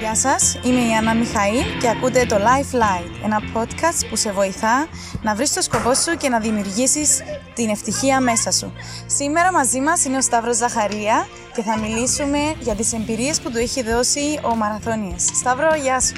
Γεια 0.00 0.14
σας, 0.14 0.58
είμαι 0.64 0.80
η 0.80 0.94
Άννα 0.94 1.14
Μιχαήλ 1.14 1.64
και 1.80 1.88
ακούτε 1.88 2.26
το 2.26 2.36
Life 2.36 2.74
Light, 2.74 3.24
ένα 3.24 3.40
podcast 3.54 4.06
που 4.10 4.16
σε 4.16 4.32
βοηθά 4.32 4.86
να 5.22 5.34
βρεις 5.34 5.52
το 5.52 5.62
σκοπό 5.62 5.94
σου 5.94 6.16
και 6.16 6.28
να 6.28 6.38
δημιουργήσεις 6.40 7.22
την 7.54 7.68
ευτυχία 7.68 8.20
μέσα 8.20 8.50
σου. 8.50 8.72
Σήμερα 9.06 9.52
μαζί 9.52 9.80
μας 9.80 10.04
είναι 10.04 10.16
ο 10.16 10.20
Σταύρος 10.20 10.56
Ζαχαρία 10.56 11.26
και 11.54 11.62
θα 11.62 11.78
μιλήσουμε 11.78 12.38
για 12.60 12.74
τις 12.74 12.92
εμπειρίες 12.92 13.40
που 13.40 13.50
του 13.50 13.58
έχει 13.58 13.82
δώσει 13.82 14.40
ο 14.42 14.54
Μαραθώνιος. 14.54 15.22
Σταύρο, 15.34 15.74
γεια 15.74 16.00
σου. 16.00 16.14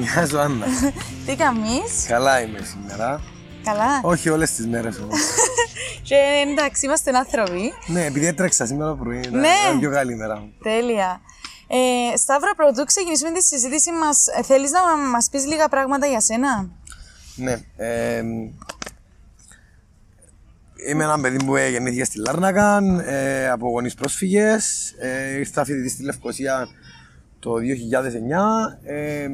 Γεια 0.00 0.26
σου 0.26 0.38
Άννα. 0.38 0.66
Τι 1.26 1.36
καμείς; 1.36 2.04
Καλά 2.08 2.40
είμαι 2.42 2.58
σήμερα. 2.62 3.20
Καλά. 3.64 4.00
Όχι 4.02 4.28
όλες 4.28 4.50
τις 4.50 4.66
μέρες 4.66 4.98
όμως. 4.98 5.18
Και 6.08 6.16
εντάξει, 6.50 6.86
είμαστε 6.86 7.16
άνθρωποι. 7.16 7.72
ναι, 7.86 8.04
επειδή 8.04 8.26
έτρεξα 8.26 8.66
σήμερα 8.66 8.90
το 8.90 8.96
πρωί, 8.96 9.18
ήταν 9.18 9.40
Ναι. 9.40 9.48
ήταν 9.66 9.78
πιο 9.80 9.90
καλή 9.90 10.16
μέρα 10.16 10.36
μου. 10.38 10.52
Τέλεια. 10.62 11.20
Ε, 11.68 12.16
Σταύρο, 12.16 12.50
πρωτού 12.56 12.84
ξεκινήσουμε 12.84 13.32
τη 13.32 13.42
συζήτηση 13.42 13.90
μας, 13.92 14.26
ε, 14.38 14.42
θέλεις 14.42 14.70
να 14.70 14.96
μας 15.10 15.28
πεις 15.30 15.46
λίγα 15.46 15.68
πράγματα 15.68 16.06
για 16.06 16.20
σένα; 16.20 16.68
Ναι. 17.36 17.56
ε, 17.76 18.22
είμαι 20.88 21.04
ένα 21.04 21.20
παιδί 21.20 21.44
που 21.44 21.56
ε, 21.56 21.68
γεννήθηκε 21.68 22.04
στη 22.04 22.18
Λάρνακα, 22.18 22.78
ε, 23.06 23.48
από 23.50 23.68
γονείς 23.68 23.94
πρόσφυγες. 23.94 24.94
Ε, 25.00 25.38
ήρθα 25.38 25.64
φοιτητής 25.64 25.92
στη 25.92 26.02
Λευκοσία 26.04 26.68
το 27.38 27.54
2009. 27.60 28.78
Ε, 28.82 29.28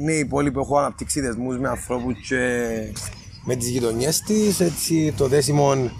είναι 0.00 0.12
η 0.12 0.24
πόλη 0.24 0.50
που 0.50 0.60
έχω 0.60 0.78
αναπτύξει 0.78 1.20
δεσμούς 1.20 1.58
με 1.58 1.68
ανθρώπους 1.68 2.26
και 2.28 2.38
με 3.44 3.56
τις 3.56 3.68
γειτονιές 3.68 4.20
της. 4.20 4.60
Έτσι, 4.60 5.14
το 5.16 5.28
δέσιμο 5.28 5.90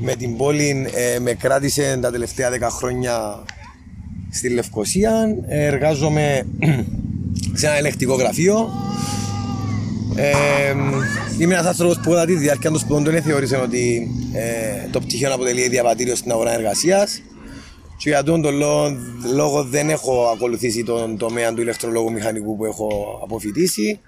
με 0.00 0.14
την 0.14 0.36
πόλη 0.36 0.90
ε, 0.94 1.18
με 1.18 1.32
κράτησε 1.34 1.98
τα 2.02 2.10
τελευταία 2.10 2.50
10 2.50 2.60
χρόνια 2.70 3.42
στη 4.34 4.48
Λευκοσία. 4.48 5.36
Ε, 5.46 5.64
εργάζομαι 5.64 6.46
σε 7.58 7.66
ένα 7.66 7.76
ελεκτικό 7.76 8.14
γραφείο. 8.14 8.70
Ε, 10.16 10.74
είμαι 11.38 11.54
ένας 11.54 11.66
άνθρωπος 11.66 12.00
που 12.00 12.10
κατά 12.10 12.24
τη 12.24 12.34
διάρκεια 12.34 12.70
των 12.70 12.78
σπουδών 12.78 13.04
δεν 13.04 13.22
θεώρησε 13.22 13.56
ότι 13.56 14.08
ε, 14.32 14.88
το 14.90 15.00
πτυχίο 15.00 15.34
αποτελεί 15.34 15.68
διαβατήριο 15.68 16.16
στην 16.16 16.30
αγορά 16.30 16.52
εργασίας. 16.52 17.22
Και 17.98 18.08
για 18.08 18.18
αυτόν 18.18 18.42
τον 18.42 18.56
λόγο, 18.56 18.96
λόγο 19.34 19.64
δεν 19.64 19.90
έχω 19.90 20.26
ακολουθήσει 20.34 20.84
τον 20.84 21.18
τομέα 21.18 21.52
του 21.52 21.60
ηλεκτρολόγου 21.60 22.12
μηχανικού 22.12 22.56
που 22.56 22.64
έχω 22.64 23.20
αποφοιτήσει. 23.22 24.00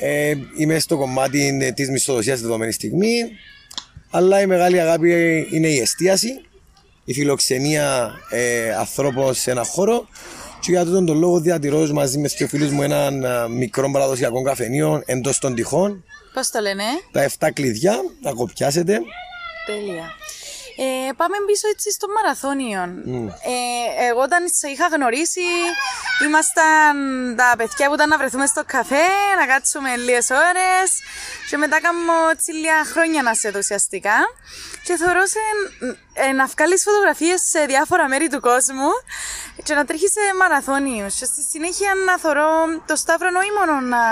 Ε, 0.00 0.34
είμαι 0.58 0.78
στο 0.78 0.96
κομμάτι 0.96 1.72
της 1.74 1.90
μισθοδοσίας 1.90 2.36
τη 2.36 2.42
δεδομένη 2.42 2.72
στιγμή. 2.72 3.14
Αλλά 4.10 4.40
η 4.40 4.46
μεγάλη 4.46 4.80
αγάπη 4.80 5.10
είναι 5.52 5.68
η 5.68 5.78
εστίαση, 5.78 6.40
η 7.08 7.12
φιλοξενία 7.12 8.14
ε, 8.30 8.74
ανθρώπων 8.74 9.34
σε 9.34 9.50
ένα 9.50 9.64
χώρο. 9.64 10.08
Και 10.60 10.70
για 10.70 10.80
αυτόν 10.80 11.06
τον 11.06 11.18
λόγο 11.18 11.40
διατηρώ 11.40 11.88
μαζί 11.92 12.18
μες 12.18 12.32
δύο 12.32 12.48
φίλου 12.48 12.70
μου 12.70 12.82
έναν 12.82 13.24
α, 13.24 13.48
μικρό 13.48 13.90
παραδοσιακό 13.90 14.42
καφενείο 14.42 15.02
εντός 15.06 15.38
των 15.38 15.54
τυχών. 15.54 16.04
Πώς 16.34 16.50
το 16.50 16.60
λένε; 16.60 16.82
Τα 17.12 17.30
7 17.38 17.48
κλειδιά, 17.52 17.96
θα 18.22 18.32
κοπιάσετε. 18.32 18.98
Τέλεια. 19.66 20.04
Ε, 20.78 21.12
πάμε 21.16 21.36
πίσω 21.46 21.68
έτσι 21.68 21.92
στο 21.92 22.06
μαραθώνιο. 22.14 22.82
Ε, 23.54 24.06
εγώ 24.08 24.20
όταν 24.20 24.42
σε 24.58 24.68
είχα 24.68 24.86
γνωρίσει, 24.86 25.48
ήμασταν 26.26 26.96
τα 27.36 27.54
παιδιά 27.56 27.88
που 27.88 27.94
ήταν 27.94 28.08
να 28.08 28.18
βρεθούμε 28.18 28.46
στο 28.46 28.62
καφέ, 28.66 29.06
να 29.40 29.46
κάτσουμε 29.46 29.96
λίγες 29.96 30.30
ώρες 30.30 30.88
και 31.50 31.56
μετά 31.56 31.80
κάνουμε 31.80 32.12
έτσι 32.32 32.52
λίγα 32.52 32.84
χρόνια 32.84 33.22
να 33.22 33.34
σε 33.34 33.50
δω 33.50 33.58
ουσιαστικά. 33.58 34.16
Και 34.84 34.96
θεωρώ 34.96 35.26
σε, 35.26 35.38
ε, 36.12 36.32
να 36.32 36.46
βγάλεις 36.46 36.82
φωτογραφίες 36.82 37.40
σε 37.42 37.64
διάφορα 37.64 38.08
μέρη 38.08 38.28
του 38.28 38.40
κόσμου 38.40 38.90
και 39.62 39.74
να 39.74 39.84
τρέχεις 39.84 40.12
σε 40.12 40.20
μαραθώνιους. 40.38 41.14
Και 41.18 41.24
στη 41.24 41.42
συνέχεια 41.42 41.90
να 42.06 42.18
θεωρώ 42.18 42.48
το 42.86 42.96
Σταύρο 42.96 43.28
όχι 43.38 43.50
μόνο 43.58 43.80
να, 43.80 44.02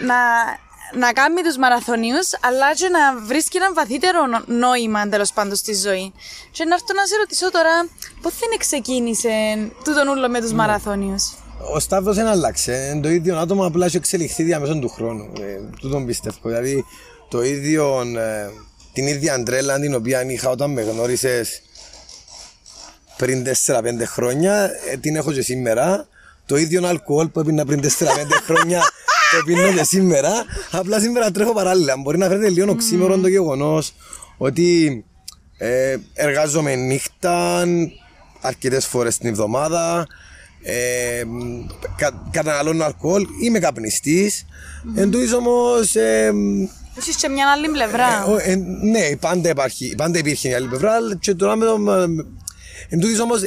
να 0.00 0.18
να 0.96 1.12
κάνει 1.12 1.42
τους 1.42 1.56
μαραθωνίους, 1.56 2.28
αλλά 2.40 2.74
και 2.74 2.88
να 2.88 3.20
βρίσκει 3.26 3.56
ένα 3.56 3.72
βαθύτερο 3.72 4.26
νο- 4.26 4.44
νόημα 4.46 5.08
τέλος 5.08 5.32
πάντων 5.32 5.54
στη 5.56 5.74
ζωή. 5.74 6.12
Και 6.50 6.64
να 6.64 6.74
έρθω 6.74 6.92
να 6.94 7.06
σε 7.06 7.16
ρωτήσω 7.16 7.50
τώρα, 7.50 7.70
πώς 8.22 8.32
δεν 8.38 8.58
ξεκίνησε 8.58 9.30
τούτον 9.84 10.08
ούλο 10.08 10.28
με 10.28 10.40
τους 10.40 10.52
μαραθώνιους. 10.52 11.34
Ο 11.74 11.78
Σταύρος 11.78 12.16
δεν 12.16 12.26
άλλαξε. 12.26 12.90
Είναι 12.92 13.00
το 13.00 13.08
ίδιο 13.08 13.36
άτομο, 13.38 13.66
απλά 13.66 13.86
έχει 13.86 13.96
εξελιχθεί 13.96 14.42
διαμέσου 14.42 14.78
του 14.78 14.88
χρόνου. 14.88 15.32
Ε, 15.40 15.60
τούτον 15.80 16.06
πιστεύω. 16.06 16.36
Δηλαδή, 16.42 16.84
το 17.28 17.42
ίδιο, 17.42 18.00
ε, 18.16 18.50
την 18.92 19.06
ίδια 19.06 19.42
τρέλα 19.42 19.78
την 19.80 19.94
οποία 19.94 20.24
είχα 20.30 20.48
όταν 20.50 20.70
με 20.70 20.82
γνώρισες 20.82 21.62
πριν 23.16 23.44
4-5 23.44 24.06
χρόνια, 24.06 24.70
ε, 24.92 24.96
την 24.96 25.16
έχω 25.16 25.32
και 25.32 25.42
σήμερα. 25.42 26.06
Το 26.46 26.56
ίδιο 26.56 26.86
αλκοόλ 26.86 27.28
που 27.28 27.40
έπινα 27.40 27.64
πριν 27.64 27.80
4-5 27.80 27.86
χρόνια, 28.44 28.82
το 29.38 29.42
πίνω 29.44 29.72
και 29.72 29.84
σήμερα. 29.84 30.30
Απλά 30.70 31.00
σήμερα 31.00 31.30
τρέχω 31.30 31.52
παράλληλα. 31.52 31.94
Μπορεί 32.02 32.18
να 32.18 32.28
φαίνεται 32.28 32.48
λίγο 32.50 32.70
οξύμορο 32.70 33.18
το 33.18 33.28
γεγονός 33.28 33.92
ότι 34.36 35.04
ε, 35.58 35.96
εργάζομαι 36.14 36.74
νύχτα 36.74 37.64
αρκετές 38.40 38.86
φορές 38.86 39.18
την 39.18 39.28
εβδομάδα. 39.28 40.06
Ε, 40.62 41.22
κα, 41.96 42.28
καταναλώνω 42.30 42.84
αλκοόλ, 42.84 43.26
είμαι 43.42 43.58
καπνιστής. 43.58 44.46
Εν 44.94 45.10
τούτης 45.10 45.32
όμως, 45.32 45.94
ε, 45.94 46.32
Έχεις 46.98 47.16
και 47.16 47.28
μια 47.28 47.50
άλλη 47.52 47.68
πλευρά. 47.68 48.24
ε, 48.26 48.30
ο- 48.30 48.38
ε, 48.42 48.54
ναι, 48.82 49.16
πάντα, 49.20 49.48
υπάρχει, 49.48 49.94
πάντα 49.96 50.18
υπήρχε 50.18 50.48
μια 50.48 50.56
άλλη 50.56 50.66
πλευρά 50.68 50.92
και 51.20 51.34
τώρα 51.34 51.56
με 51.56 51.64
το... 51.64 51.78
με- 51.78 52.26
Εν 52.88 53.00
τούτης 53.00 53.20
όμως, 53.20 53.42
ε, 53.42 53.46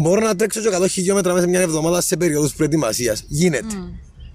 μπορώ 0.00 0.20
να 0.20 0.36
τρέξω 0.36 0.60
και 0.60 0.68
100 0.76 0.86
χιλιόμετρα 0.88 1.32
μέσα 1.32 1.44
σε 1.44 1.50
μια 1.50 1.60
εβδομάδα 1.60 2.00
σε 2.00 2.16
περίοδους 2.16 2.52
προετοιμασίας. 2.54 3.24
Γίνεται. 3.28 3.74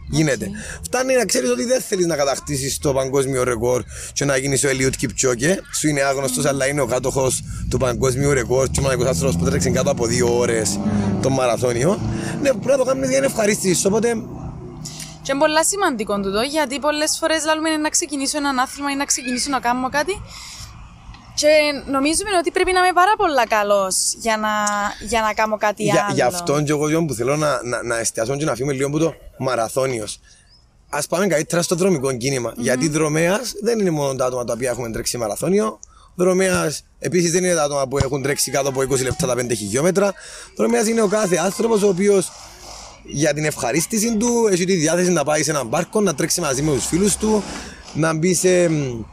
Γίνεται. 0.09 0.50
Φτάνει 0.84 1.16
να 1.16 1.25
ξέρεις 1.25 1.50
ότι 1.50 1.64
δεν 1.64 1.81
θέλεις 1.81 2.06
να 2.06 2.16
κατακτήσεις 2.16 2.78
το 2.78 2.94
παγκόσμιο 2.94 3.44
ρεκόρ 3.44 3.84
και 4.14 4.25
να 4.25 4.38
γίνεις 4.38 4.64
ο 4.64 4.69
Ελιούτ 4.69 4.94
Κιπτσόκε. 4.96 5.62
Σου 5.80 5.88
είναι 5.88 6.02
άγνωστος, 6.02 6.46
αλλά 6.46 6.68
είναι 6.68 6.81
ο 6.81 6.86
κάτοχος 6.86 7.44
του 7.69 7.78
παγκόσμιου 7.78 8.34
ρεκόρ. 8.34 8.68
Και 8.68 8.80
ο 8.80 8.81
μοναδικό 8.81 9.08
άνθρωπος 9.08 9.38
που 9.38 9.46
τρέξει 9.46 9.72
κάτω 9.72 9.92
από 9.92 10.06
δύο 10.06 10.38
ώρες 10.38 10.80
το 11.22 11.30
μαραθώνιο. 11.30 12.00
Ναι, 12.42 12.50
πρέπει 12.50 12.66
να 12.66 12.78
το 12.78 12.84
κάνουμε 12.84 13.08
για 13.08 13.19
να 13.19 13.25
ευχαρίστηση. 13.25 13.88
Οπότε 13.88 14.08
Και 15.22 15.31
είναι 15.31 15.40
πολύ 15.40 15.66
σημαντικό 15.66 16.19
τούτο, 16.19 16.42
γιατί 16.42 16.80
πολλές 16.80 17.18
φορές 17.19 17.46
λαλούμε 17.46 17.69
να 17.69 17.90
ξεκινήσω 17.90 18.38
έναν 18.38 18.59
άθλημα 18.59 18.92
ή 18.92 18.96
να 18.96 19.06
ξεκινήσω 19.06 19.50
να 19.50 19.59
κάνω 19.59 19.90
κάτι 19.90 20.22
και 21.34 21.48
νομίζουμε 21.92 22.30
ότι 22.40 22.52
πρέπει 22.52 22.72
να 22.72 22.80
είμαι 22.80 22.94
πάρα 22.94 23.14
πολύ 23.18 23.48
καλός 23.48 24.14
για 24.20 24.38
να, 24.38 24.50
για 25.08 25.22
να 25.22 25.34
κάνω 25.34 25.58
κάτι 25.58 25.84
για, 25.84 26.04
άλλο. 26.04 26.14
για 26.14 26.26
αυτόν 26.26 26.66
και 26.66 26.72
εγώ 26.72 26.88
Γιώργο, 26.90 27.08
που 27.08 27.14
θέλω 27.14 27.36
να, 27.36 27.64
να, 27.64 27.84
να 27.84 28.00
εστιάσω 28.00 28.38
και 28.38 28.46
να 28.46 28.56
φύγουμε 28.56 28.74
λίγο 28.74 28.88
από 28.88 28.98
το 28.98 29.14
μαραθώνιος. 29.38 30.20
Α 30.90 31.00
πάμε 31.10 31.28
καλύτερα 31.28 31.62
στο 31.62 31.76
δρομικό 31.76 32.18
κίνημα. 32.18 32.54
Γιατί 32.58 32.90
δρομέας 32.90 33.54
δεν 33.62 33.80
είναι 33.80 33.90
μόνο 33.90 34.16
τα 34.16 34.26
άτομα 34.26 34.44
τα 34.44 34.54
οποία 34.54 34.70
έχουν 34.70 34.92
τρέξει 34.92 35.18
μαραθώνιο. 35.18 35.80
Δρομέας 36.16 36.84
επίσης 37.00 37.32
δεν 37.32 37.44
είναι 37.44 37.54
τα 37.54 37.64
άτομα 37.64 37.88
που 37.88 37.98
έχουν 37.98 38.22
τρέξει 38.22 38.52
κάτω 38.52 38.70
από 38.70 38.82
20 38.82 39.02
λεπτά 39.02 39.28
τα 39.28 39.34
5 39.34 39.52
χιλιόμετρα. 39.56 40.14
Δρομέας 40.56 40.88
είναι 40.88 41.02
ο 41.02 41.08
κάθε 41.08 41.36
άνθρωπος 41.36 41.84
ο 41.84 41.88
οποίος 41.88 42.32
για 43.04 43.34
την 43.34 43.46
ευχαρίστηση 43.46 44.18
του 44.18 44.48
έχει 44.52 44.66
τη 44.66 44.74
διάθεση 44.76 45.12
να 45.12 45.24
πάει 45.24 45.44
σε 45.44 45.52
έναν 45.52 45.70
πάρκο, 45.70 46.02
να 46.02 46.16
τρέξει 46.16 46.42
μαζί 46.42 46.62
με 46.62 46.74
τους 46.74 46.86
φίλους 46.86 47.18
του, 47.18 47.44
να 47.94 48.14
μπει 48.14 48.34
σε 48.34 48.70
μ, 48.70 49.04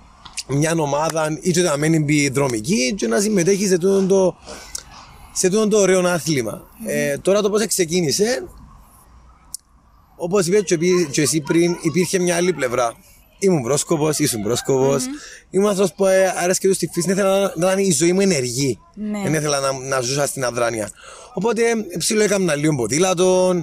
μια 0.50 0.74
ομάδα 0.78 1.38
ή 1.40 1.50
και 1.50 1.62
να 1.62 1.76
μένει 1.76 1.98
μπει 2.00 2.28
δρομική 2.28 2.94
και 2.96 3.06
να 3.06 3.20
συμμετέχει 3.20 3.66
σε 3.66 3.78
τούτο 3.78 4.06
το, 4.06 4.36
σε 5.32 5.48
τούτο 5.48 5.68
το 5.68 5.78
ωραίο 5.78 6.06
άθλημα. 6.08 6.62
Ε, 6.86 7.18
τώρα 7.18 7.40
το 7.42 7.50
πώς 7.50 7.66
ξεκίνησε, 7.66 8.42
όπως 10.16 10.46
είπες 10.46 10.62
και, 10.62 10.74
επί- 10.74 11.10
και 11.10 11.22
εσύ 11.22 11.40
πριν, 11.40 11.76
υπήρχε 11.82 12.18
μια 12.18 12.36
άλλη 12.36 12.52
πλευρά. 12.52 12.94
Ήμουν 13.42 13.62
πρόσκοπος, 13.62 14.18
ήσουν 14.18 14.42
πρόσκοπος. 14.42 15.04
Ήμουν 15.50 15.68
άνθρωπος 15.68 15.94
που 15.94 16.06
ε, 16.06 16.32
άρεσε 16.42 16.60
τους 16.60 16.76
στη 16.76 16.90
φύση. 16.92 17.06
Δεν 17.06 17.16
ήθελα 17.16 17.40
να, 17.40 17.52
να 17.56 17.72
είναι 17.72 17.82
η 17.82 17.92
ζωή 17.92 18.12
μου 18.12 18.20
ενεργή. 18.20 18.78
Ναι. 18.94 19.22
Δεν 19.22 19.34
ήθελα 19.34 19.60
να, 19.60 19.72
να 19.72 20.00
ζούσα 20.00 20.26
στην 20.26 20.44
αδράνεια. 20.44 20.90
Οπότε 21.34 21.62
ψήλο 21.98 22.22
έκανα 22.22 22.54
λίγο 22.54 22.74
ποδήλατο. 22.74 23.54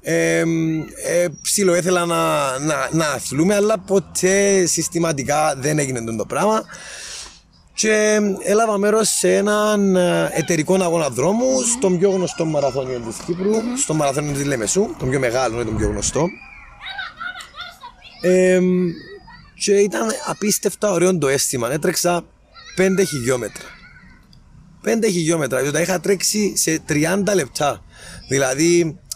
Ε, 0.00 0.38
ε, 1.06 1.28
ψήλο 1.42 1.76
ήθελα 1.76 2.06
να, 2.06 2.58
να, 2.58 2.88
να 2.92 3.06
αθλούμε, 3.06 3.54
αλλά 3.54 3.78
ποτέ 3.78 4.66
συστηματικά 4.66 5.54
δεν 5.56 5.78
έγινε 5.78 5.98
αυτό 5.98 6.16
το 6.16 6.24
πράγμα. 6.24 6.64
Και 7.74 8.20
έλαβα 8.44 8.78
μέρος 8.78 9.08
σε 9.08 9.34
έναν 9.34 9.96
ε, 9.96 10.30
εταιρικό 10.32 10.74
αγώνα 10.74 11.08
δρόμου, 11.08 11.62
στον 11.76 11.98
πιο 11.98 12.10
γνωστό 12.10 12.44
μαραθώνιο 12.44 12.98
της 12.98 13.16
Κύπρου, 13.26 13.52
στο 13.82 13.94
μαραθώνιο 13.94 14.32
της 14.32 14.44
Λεμεσού, 14.44 14.94
τον 14.98 15.10
πιο 15.10 15.18
μεγάλο, 15.18 15.56
όχι 15.56 15.64
τον 15.64 15.76
πιο 15.76 15.88
γνωστό. 15.88 16.26
Ε, 18.20 18.60
και 19.54 19.72
ήταν 19.72 20.08
απίστευτα 20.26 20.90
ωραίο 20.90 21.18
το 21.18 21.28
αίσθημα. 21.28 21.72
Έτρεξα 21.72 22.24
5 22.76 23.06
χιλιόμετρα. 23.06 23.64
5 24.84 24.88
χιλιόμετρα, 25.10 25.58
διότι 25.58 25.74
τα 25.74 25.80
είχα 25.80 26.00
τρέξει 26.00 26.56
σε 26.56 26.82
30 26.88 27.34
λεπτά. 27.34 27.84
Δηλαδή, 28.28 28.80
ε, 28.80 29.07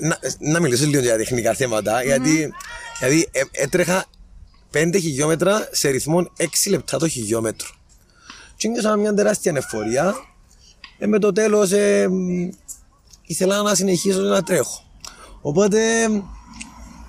να, 0.00 0.18
να 0.38 0.60
μιλήσω 0.60 0.86
λίγο 0.86 1.02
για 1.02 1.16
τεχνικά 1.16 1.54
θέματα, 1.54 2.02
γιατί, 2.02 2.52
γιατί 2.98 3.28
ε, 3.32 3.40
έτρεχα 3.50 4.04
5 4.74 4.90
χιλιόμετρα 4.94 5.68
σε 5.70 5.88
ρυθμό 5.88 6.30
6 6.38 6.44
λεπτά 6.68 6.98
το 6.98 7.08
χιλιόμετρο. 7.08 7.68
Και 8.56 8.68
νιώσα 8.68 8.96
μια 8.96 9.14
τεράστια 9.14 9.52
εφορία. 9.56 10.14
Ε, 10.98 11.06
με 11.06 11.18
το 11.18 11.32
τέλος, 11.32 11.72
ε, 11.72 12.08
μ, 12.08 12.48
ήθελα 13.22 13.62
να 13.62 13.74
συνεχίσω 13.74 14.20
να 14.20 14.42
τρέχω. 14.42 14.82
Οπότε 15.40 15.80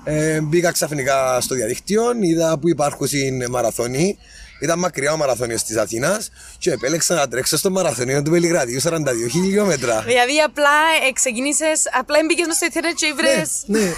ε, 0.04 0.42
μπήκα 0.42 0.72
ξαφνικά 0.72 1.42
στο 1.42 1.56
διαδίκτυο, 1.56 2.04
είδα 2.22 2.58
που 2.58 2.70
υπάρχουν 2.70 3.08
μαραθώνοι. 3.50 4.18
Ήταν 4.60 4.80
μακριά 4.80 5.14
ο 5.14 5.18
μαραθώνιος 5.18 5.64
της 5.64 5.78
Αθήνας 5.78 6.30
και 6.58 6.72
επέλεξα 6.72 7.16
να 7.16 7.28
τρέξω 7.28 7.58
στο 7.58 7.70
μαραθώνιο 7.70 8.22
του 8.22 8.32
Βελιγραδίου 8.32 8.82
42 8.82 8.92
χιλιόμετρα. 9.32 10.02
Δηλαδή 10.02 10.40
απλά 10.46 10.70
ε, 11.08 11.12
ξεκινήσει, 11.12 11.64
απλά 12.00 12.18
μπήκες 12.28 12.56
στο 12.56 12.66
Ιντερνετ 12.66 12.96
και 12.96 13.06
ήβρες. 13.06 13.50
Ναι, 13.66 13.80
ναι. 13.80 13.94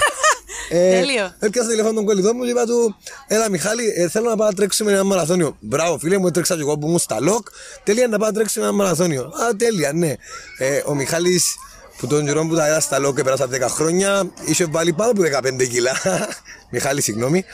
ε, 0.80 1.00
Τέλειο. 1.00 1.36
Έπιασα 1.40 1.70
τηλέφωνο 1.70 1.94
τον 1.94 2.06
κολλητό 2.06 2.34
μου 2.34 2.44
και 2.44 2.50
είπα 2.50 2.66
του: 2.66 2.96
Έλα, 3.28 3.50
Μιχάλη, 3.50 3.94
ε, 3.96 4.10
θέλω 4.10 4.30
να 4.30 4.36
πάω 4.36 4.48
να 4.48 4.54
τρέξουμε 4.54 4.92
ένα 4.92 5.04
μαραθώνιο. 5.04 5.58
Μπράβο, 5.60 5.98
φίλε 5.98 6.18
μου, 6.18 6.32
τρέξα 6.32 6.56
και 6.56 6.62
εγώ 6.62 6.78
που 6.78 6.88
ήμουν 6.88 7.00
στα 7.00 7.20
λοκ. 7.20 7.48
Τέλεια 7.84 8.08
να 8.08 8.18
πάω 8.18 8.28
να 8.28 8.34
τρέξουμε 8.34 8.66
ένα 8.66 8.74
μαραθώνιο. 8.74 9.24
Α, 9.24 9.56
τέλεια, 9.58 9.94
ναι. 9.94 10.14
Ε, 10.58 10.82
ο 10.86 10.96
Μιχάλης 10.96 11.56
που 11.98 12.08
τον 12.08 12.26
καιρό 12.26 12.48
που 12.48 12.56
τα 12.56 12.68
είδα 12.68 12.80
στα 12.80 13.00
λόκ 13.00 13.22
πέρασα 13.22 13.48
10 13.52 13.62
χρόνια, 13.70 14.32
είχε 14.46 14.66
βάλει 14.66 14.94
πάνω 14.94 15.12
από 15.12 15.22
15 15.64 15.68
κιλά. 15.70 15.92
Μιχάλη, 16.72 17.02
συγγνώμη. 17.02 17.46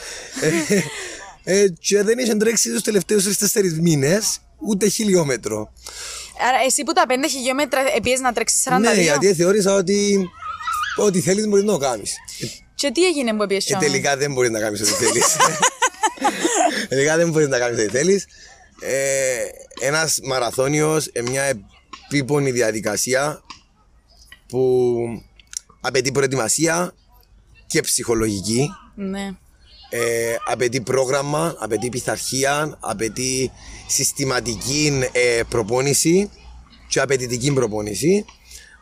Ε, 1.44 1.58
ε, 1.58 1.68
και 1.68 2.02
δεν 2.02 2.18
είχε 2.18 2.34
τρέξει 2.34 2.70
τους 2.70 2.82
τελευταίους 2.82 3.38
3-4 3.38 3.78
μήνες 3.80 4.38
ούτε 4.58 4.88
χιλιόμετρο. 4.88 5.72
Άρα, 6.48 6.58
εσύ 6.66 6.82
που 6.82 6.92
τα 6.92 7.04
5 7.08 7.12
χιλιόμετρα 7.30 7.80
επίση 7.96 8.22
να 8.22 8.32
τρέξεις 8.32 8.62
42. 8.68 8.78
Ναι, 8.80 9.00
γιατί 9.00 9.34
θεώρησα 9.34 9.74
ότι 9.74 10.28
ό,τι 10.96 11.20
θέλεις 11.20 11.46
μπορείς 11.48 11.64
να 11.64 11.72
το 11.72 11.78
κάνεις. 11.78 12.16
Και 12.74 12.90
τι 12.90 13.04
έγινε 13.04 13.34
που 13.34 13.46
πήγε 13.46 13.74
ε, 13.74 13.78
τελικά 13.78 14.16
δεν 14.16 14.32
μπορείς 14.32 14.50
να 14.50 14.60
κάνεις 14.60 14.80
ό,τι 14.80 14.90
θέλεις. 14.90 15.36
τελικά 16.88 17.16
δεν 17.16 17.30
μπορείς 17.30 17.48
να 17.48 17.58
κάνεις 17.58 17.80
ό,τι 17.80 17.88
θέλεις. 17.88 18.26
Ε, 18.80 19.34
Ένας 19.80 20.18
μαραθώνιος, 20.22 21.10
μια 21.24 21.42
επίπονη 22.06 22.50
διαδικασία 22.50 23.42
που 24.48 24.96
απαιτεί 25.80 26.12
προετοιμασία 26.12 26.94
και 27.66 27.80
ψυχολογική. 27.80 28.68
Ναι. 28.94 29.30
Ε, 29.96 30.36
απαιτεί 30.44 30.80
πρόγραμμα, 30.80 31.56
απαιτεί 31.58 31.88
πειθαρχία, 31.88 32.76
απαιτεί 32.80 33.50
συστηματική 33.86 35.08
ε, 35.12 35.42
προπόνηση 35.48 36.30
και 36.88 37.00
απαιτητική 37.00 37.52
προπόνηση. 37.52 38.24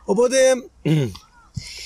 Οπότε. 0.05 0.37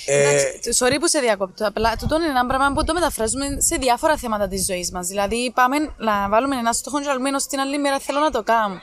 Ε, 0.06 0.42
sorry 0.78 0.96
που 1.00 1.08
σε 1.08 1.18
διακόπτω. 1.18 1.66
Απλά 1.66 1.96
τούτο 1.96 2.16
είναι 2.16 2.26
ένα 2.26 2.46
πράγμα 2.46 2.72
που 2.72 2.84
το 2.84 2.92
μεταφράζουμε 2.92 3.46
σε 3.58 3.76
διάφορα 3.76 4.16
θέματα 4.16 4.48
της 4.48 4.64
ζωής 4.64 4.90
μας. 4.90 5.06
Δηλαδή, 5.06 5.52
πάμε 5.54 5.76
να 5.96 6.28
βάλουμε 6.28 6.56
ένα 6.56 6.72
στόχο 6.72 7.00
και 7.00 7.30
να 7.30 7.38
στην 7.38 7.58
άλλη 7.60 7.78
μέρα 7.78 7.98
θέλω 7.98 8.18
να 8.18 8.30
το 8.30 8.42
κάνω. 8.42 8.80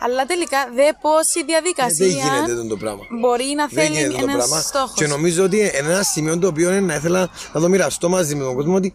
Αλλά 0.00 0.24
τελικά 0.24 0.58
δεν 0.74 0.96
πώς 1.00 1.34
η 1.34 1.44
διαδικασία. 1.44 2.06
Δεν 2.06 2.44
γίνεται 2.44 2.68
το 2.68 2.76
πράγμα. 2.76 3.02
Μπορεί 3.20 3.54
να 3.56 3.68
θέλει 3.68 3.98
ένας 3.98 4.64
στόχος. 4.66 4.94
Και 4.94 5.06
νομίζω 5.06 5.44
ότι 5.44 5.70
ένα 5.74 6.02
σημείο 6.02 6.38
το 6.38 6.46
οποίο 6.46 6.70
είναι 6.70 6.80
να 6.80 6.94
ήθελα 6.94 7.30
να 7.52 7.60
το 7.60 7.68
μοιραστώ 7.68 8.08
μαζί 8.08 8.34
με 8.34 8.44
τον 8.44 8.54
κόσμο 8.54 8.74
ότι 8.74 8.94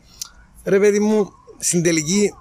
ρε 0.68 0.80
παιδί 0.80 1.00
μου, 1.00 1.34
στην 1.60 1.84
τελική 1.84 2.34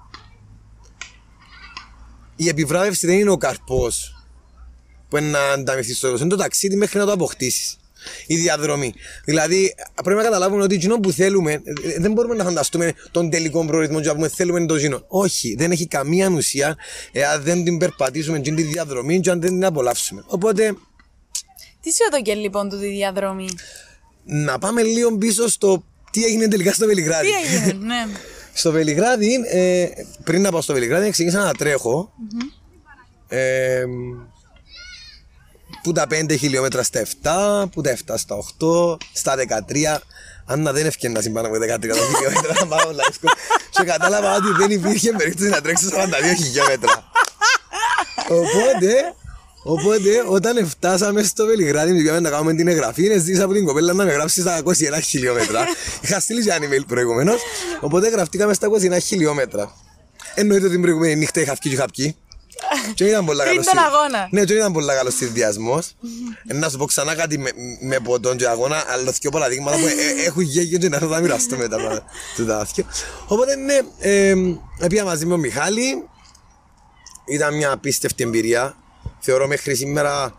η 2.35 2.47
επιβράβευση 2.47 3.07
δεν 3.07 3.19
είναι 3.19 3.29
ο 3.29 3.37
καρπός 3.37 4.25
που 5.09 5.17
είναι 5.17 5.27
να 5.27 5.39
ανταμυφθείς 5.39 5.97
στο 5.97 6.05
τέλος. 6.05 6.21
Είναι 6.21 6.29
το 6.29 6.35
ταξίδι 6.35 6.75
μέχρι 6.75 6.99
να 6.99 7.05
το 7.05 7.11
αποκτήσεις 7.11 7.77
η 8.27 8.35
διαδρομή. 8.35 8.93
Δηλαδή, 9.25 9.75
πρέπει 10.03 10.17
να 10.17 10.23
καταλάβουμε 10.23 10.63
ότι 10.63 10.75
εκείνο 10.75 10.99
που 10.99 11.11
θέλουμε, 11.11 11.51
ε, 11.51 11.99
δεν 11.99 12.11
μπορούμε 12.11 12.35
να 12.35 12.43
φανταστούμε 12.43 12.93
τον 13.11 13.29
τελικό 13.29 13.65
προορισμό 13.65 14.01
και 14.01 14.07
να 14.07 14.15
πούμε 14.15 14.27
θέλουμε 14.27 14.65
το 14.65 14.75
ζήνο. 14.75 15.03
Όχι, 15.07 15.55
δεν 15.57 15.71
έχει 15.71 15.87
καμία 15.87 16.29
ουσία 16.29 16.77
εάν 17.11 17.43
δεν 17.43 17.63
την 17.63 17.77
περπατήσουμε 17.77 18.39
την 18.39 18.55
διαδρομή 18.55 19.19
και 19.19 19.29
αν 19.29 19.41
δεν 19.41 19.49
την 19.49 19.65
απολαύσουμε. 19.65 20.23
Οπότε. 20.27 20.75
Τι 21.81 21.91
σε 21.91 22.03
οδοκέ 22.11 22.33
λοιπόν 22.33 22.69
του 22.69 22.79
τη 22.79 22.87
διαδρομή; 22.87 23.49
Να 24.23 24.59
πάμε 24.59 24.81
λίγο 24.81 25.17
πίσω 25.17 25.47
στο 25.47 25.83
τι 26.17 26.23
έγινε 26.23 26.47
τελικά 26.47 26.73
στο 26.73 26.85
Βελιγράδι; 26.85 27.27
Τι 27.27 27.55
έγινε, 27.55 27.85
ναι. 27.85 28.05
στο 28.59 28.71
Βελιγράδι, 28.71 29.33
ε, 29.51 29.87
πριν 30.23 30.41
να 30.41 30.51
πάω 30.51 30.61
στο 30.61 30.73
Βελιγράδι, 30.73 31.09
ξεκίνησα 31.09 31.43
να 31.43 31.53
τρέχω. 31.53 32.13
Mm-hmm. 32.13 32.51
Ε, 33.27 33.83
που 35.83 35.91
τα 35.91 36.05
5 36.09 36.35
χιλιόμετρα 36.37 36.83
στα 36.83 37.05
7, 37.23 37.69
που 37.71 37.81
τα 37.81 37.97
7 38.07 38.13
στα 38.17 38.35
8, 38.59 38.97
στα 39.13 39.35
13. 39.35 39.99
Αν 40.45 40.61
να 40.61 40.71
δεν 40.71 40.85
ευκαιρία 40.85 41.15
να 41.15 41.21
συμπάνω 41.21 41.49
με 41.49 41.57
13 41.57 41.61
χιλιόμετρα, 41.81 42.53
να 42.59 42.67
πάω 42.67 42.91
λαϊκό. 42.91 43.29
Και 43.69 43.83
κατάλαβα 43.83 44.35
ότι 44.35 44.51
δεν 44.57 44.71
υπήρχε 44.71 45.11
περίπτωση 45.11 45.49
να 45.49 45.61
τρέξει 45.61 45.85
42 45.91 46.43
χιλιόμετρα. 46.43 47.03
Οπότε, 48.41 49.15
Οπότε, 49.67 50.09
όταν 50.27 50.67
φτάσαμε 50.67 51.23
στο 51.23 51.45
Βελιγράδι, 51.45 51.93
πήγαμε 51.93 52.19
να 52.19 52.29
κάνουμε 52.29 52.53
την 52.53 52.67
εγγραφή, 52.67 53.19
ζήτησα 53.19 53.43
από 53.43 53.53
την 53.53 53.65
κοπέλα 53.65 53.93
να 53.93 54.03
με 54.03 54.11
γράψει 54.11 54.41
στα 54.41 54.61
21 54.63 54.73
χιλιόμετρα. 55.03 55.65
Είχα 56.03 56.19
στείλει 56.19 56.43
και 56.43 56.51
ένα 56.51 56.67
email 56.67 56.83
προηγουμένως, 56.87 57.41
οπότε 57.79 58.09
γραφτήκαμε 58.09 58.53
στα 58.53 58.67
21 58.95 58.97
χιλιόμετρα. 59.01 59.75
Εννοείται 60.35 60.63
ότι 60.63 60.73
την 60.73 60.81
προηγούμενη 60.81 61.15
νύχτα 61.15 61.41
είχα 61.41 61.53
βγει 61.53 61.69
και 61.69 61.75
είχα 61.75 61.85
βγει. 61.93 62.15
Και 62.93 63.05
ήταν 63.05 63.25
πολλά 63.25 63.45
καλό. 63.45 63.61
τον 63.63 63.77
αγώνα. 63.77 64.27
Ναι, 64.31 64.43
και 64.43 64.53
ήταν 64.53 64.73
πολλά 64.73 64.95
καλό 64.95 65.11
συνδυασμός. 65.11 65.95
Να 66.43 66.69
σου 66.69 66.77
πω 66.77 66.85
ξανά 66.85 67.15
κάτι 67.15 67.37
με, 67.37 67.51
με 67.81 67.99
ποτόν 67.99 68.37
και 68.37 68.47
αγώνα, 68.47 68.83
αλλά 68.87 69.11
δύο 69.11 69.29
παραδείγματα 69.29 69.77
που 69.77 69.85
ε, 69.85 70.25
έχουν 70.25 70.41
γέγιο 70.41 70.77
και 70.77 70.89
να 70.89 70.97
θα 70.97 71.07
τα 71.07 71.19
μοιραστώ 71.19 71.57
μετά 71.57 72.05
του 72.35 72.45
δάσκιο. 72.45 72.85
Οπότε 73.27 73.55
ναι, 73.55 73.79
έπια 74.79 75.03
μαζί 75.03 75.25
με 75.25 75.33
ο 75.33 75.37
Μιχάλη. 75.37 76.07
Ήταν 77.25 77.55
μια 77.55 77.71
απίστευτη 77.71 78.23
εμπειρία. 78.23 78.75
Θεωρώ 79.29 79.47
μέχρι 79.47 79.75
σήμερα 79.75 80.33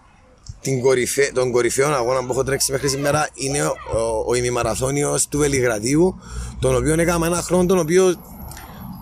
την 0.61 0.81
κορυφέ, 0.81 1.31
τον 1.35 1.53
κορυφαίο 1.53 1.89
αγώνα 1.89 2.21
που 2.21 2.33
έχω 2.33 2.43
τρέξει 2.43 2.73
μέχρι 2.73 2.89
σήμερα 2.89 3.29
είναι 3.35 3.63
ο, 3.65 3.75
ο, 3.93 4.25
ο 4.27 4.35
ημιμαραθώνιος 4.35 5.29
του 5.29 5.39
Βελιγραδίου, 5.39 6.21
τον 6.61 6.77
οποίο 6.77 6.93
έκανα 6.93 7.27
ένα 7.27 7.43
χρόνο, 7.43 7.67
τον 7.67 7.79
οποίο 7.79 8.15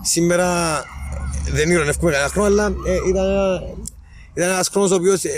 σήμερα 0.01 0.81
δεν 1.51 1.69
ηρωνεύουμε 1.69 2.11
κανένα 2.11 2.29
χρόνο, 2.29 2.47
αλλά 2.47 2.65
ε, 2.65 2.93
ήταν, 3.09 3.25
ήταν 4.33 4.49
ένας 4.49 4.67
χρόνος 4.67 4.91
ο 4.91 4.95
οποίος 4.95 5.23
ε, 5.23 5.31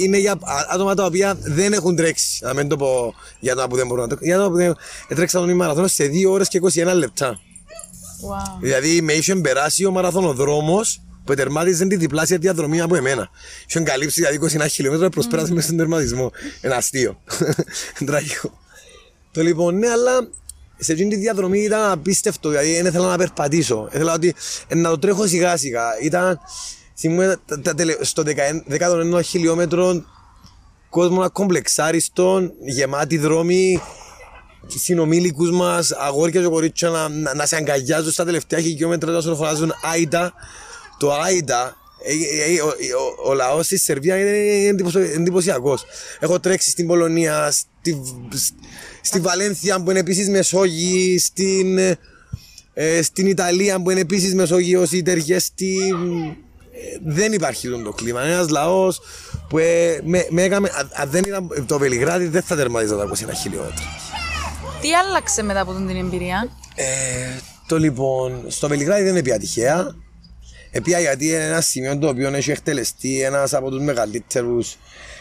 είναι 0.00 0.18
για 0.18 0.38
άτομα 0.72 0.94
τα 0.94 1.04
οποία 1.04 1.38
δεν 1.40 1.72
έχουν 1.72 1.96
τρέξει. 1.96 2.44
Να 2.44 2.54
μην 2.54 2.68
το 2.68 2.76
πω 2.76 3.14
για 3.40 3.52
άτομα 3.52 3.68
που 3.68 3.76
δεν 3.76 3.86
μπορούν 3.86 4.02
να 4.02 4.08
τρέξουν. 4.08 4.28
Για 4.28 4.36
άτομα 4.36 4.50
που 4.50 4.76
δεν 5.08 5.16
τρέξαν 5.16 5.46
τον 5.46 5.56
μαραθώνιο 5.56 5.88
σε 5.88 6.04
2 6.04 6.30
ώρες 6.30 6.48
και 6.48 6.60
21 6.62 6.94
λεπτά. 6.94 7.30
Wow. 7.30 8.58
Δηλαδή 8.60 9.00
με 9.00 9.12
είχε 9.12 9.34
περάσει 9.34 9.84
ο 9.84 9.90
μαραθωνοδρόμος 9.90 11.00
που 11.26 11.34
τερμάτιζε 11.34 11.86
τη 11.86 11.96
διπλάσια 11.96 12.38
διαδρομή 12.38 12.80
από 12.80 12.96
εμένα. 12.96 13.30
Είχε 13.68 13.80
καλύψει 13.80 14.20
δηλαδή 14.20 14.58
21 14.58 14.66
χιλιόμετρα 14.70 15.08
προσπέρασε 15.08 15.52
mm. 15.52 15.54
μέσα 15.54 15.66
στον 15.66 15.78
τερματισμό. 15.78 16.32
Ένα 16.60 16.76
αστείο. 16.76 17.20
Τραγικό. 18.06 18.58
Το 19.30 19.42
λοιπόν, 19.42 19.78
ναι, 19.78 19.88
αλλά 19.88 20.28
σε 20.78 20.92
αυτήν 20.92 21.08
τη 21.08 21.16
διαδρομή 21.16 21.58
ήταν 21.58 21.90
απίστευτο, 21.90 22.48
δηλαδή 22.48 22.74
δεν 22.74 22.86
ήθελα 22.86 23.08
να 23.08 23.16
περπατήσω. 23.16 23.88
Ήθελα 23.92 24.12
ότι 24.12 24.34
ε, 24.68 24.74
να 24.74 24.90
το 24.90 24.98
τρέχω 24.98 25.26
σιγά 25.26 25.56
σιγά. 25.56 25.84
Ήταν, 26.02 26.40
θυμούμαι, 26.98 27.36
στο 28.00 28.22
11ο 28.70 29.20
χιλιόμετρο 29.24 30.04
κόσμος 30.88 31.24
ακομπλεξάριστο, 31.24 32.50
γεμάτη 32.64 33.18
δρόμοι, 33.18 33.80
συνομήλικους 34.66 35.50
μας, 35.50 35.92
αγόρια 35.92 36.40
και 36.40 36.46
κορίτσια 36.46 36.88
να, 36.88 37.08
να, 37.08 37.34
να 37.34 37.46
σε 37.46 37.56
αγκαλιάζουν 37.56 38.12
στα 38.12 38.24
τελευταία 38.24 38.60
χιλιόμετρα 38.60 39.10
να 39.10 39.34
φωνάζουν 39.34 39.72
Άιτα. 39.82 40.32
Το 40.98 41.12
Άιτα, 41.12 41.76
ε, 42.02 42.12
ε, 42.52 42.60
ο, 42.60 42.66
ο, 42.66 43.30
ο 43.30 43.34
λαός 43.34 43.68
τη 43.68 43.78
Σερβία 43.78 44.16
είναι 44.16 44.82
εντυπωσιακός. 45.14 45.84
Έχω 46.18 46.40
τρέξει 46.40 46.70
στην 46.70 46.86
Πολωνία, 46.86 47.50
στη, 47.50 48.02
στη 49.00 49.20
Βαλένθια 49.20 49.82
που 49.82 49.90
είναι 49.90 49.98
επίσης 49.98 50.28
Μεσόγειο, 50.28 51.18
στην, 51.18 51.78
ε, 52.74 53.02
στην 53.02 53.26
Ιταλία 53.26 53.82
που 53.82 53.90
είναι 53.90 54.00
επίσης 54.00 54.34
Μεσόγειο, 54.34 54.86
οι 54.90 55.02
ταιριέ 55.02 55.38
στη. 55.38 55.76
Ε, 56.72 56.98
δεν 57.04 57.32
υπάρχει 57.32 57.68
το 57.68 57.92
κλίμα. 57.92 58.22
Ένας 58.22 58.48
λαός 58.48 59.00
που 59.48 59.58
ε, 59.58 60.00
με, 60.04 60.26
με 60.30 60.42
έκαμε. 60.42 60.70
Αν 60.92 61.10
δεν 61.10 61.22
ήταν 61.26 61.64
το 61.66 61.78
Βελιγράδι, 61.78 62.26
δεν 62.26 62.42
θα 62.42 62.56
τερματίζα 62.56 62.96
τα 62.96 63.08
21 63.08 63.12
χιλιόμετρα. 63.42 63.84
Τι 64.80 64.94
άλλαξε 64.94 65.42
μετά 65.42 65.60
από 65.60 65.72
την 65.72 65.88
εμπειρία, 65.88 66.48
ε, 66.74 66.84
Το 67.66 67.78
λοιπόν, 67.78 68.44
στο 68.46 68.68
Βελιγράδι 68.68 69.02
δεν 69.02 69.10
είναι 69.10 69.22
πια 69.22 69.38
τυχαία. 69.38 69.94
Επία 70.76 71.00
γιατί 71.00 71.26
είναι 71.26 71.44
ένα 71.44 71.60
σημείο 71.60 71.98
το 71.98 72.08
οποίο 72.08 72.28
έχει 72.34 72.50
εκτελεστεί 72.50 73.22
ένας 73.22 73.54
από 73.54 73.70
τους 73.70 73.82
μεγαλύτερους 73.82 74.76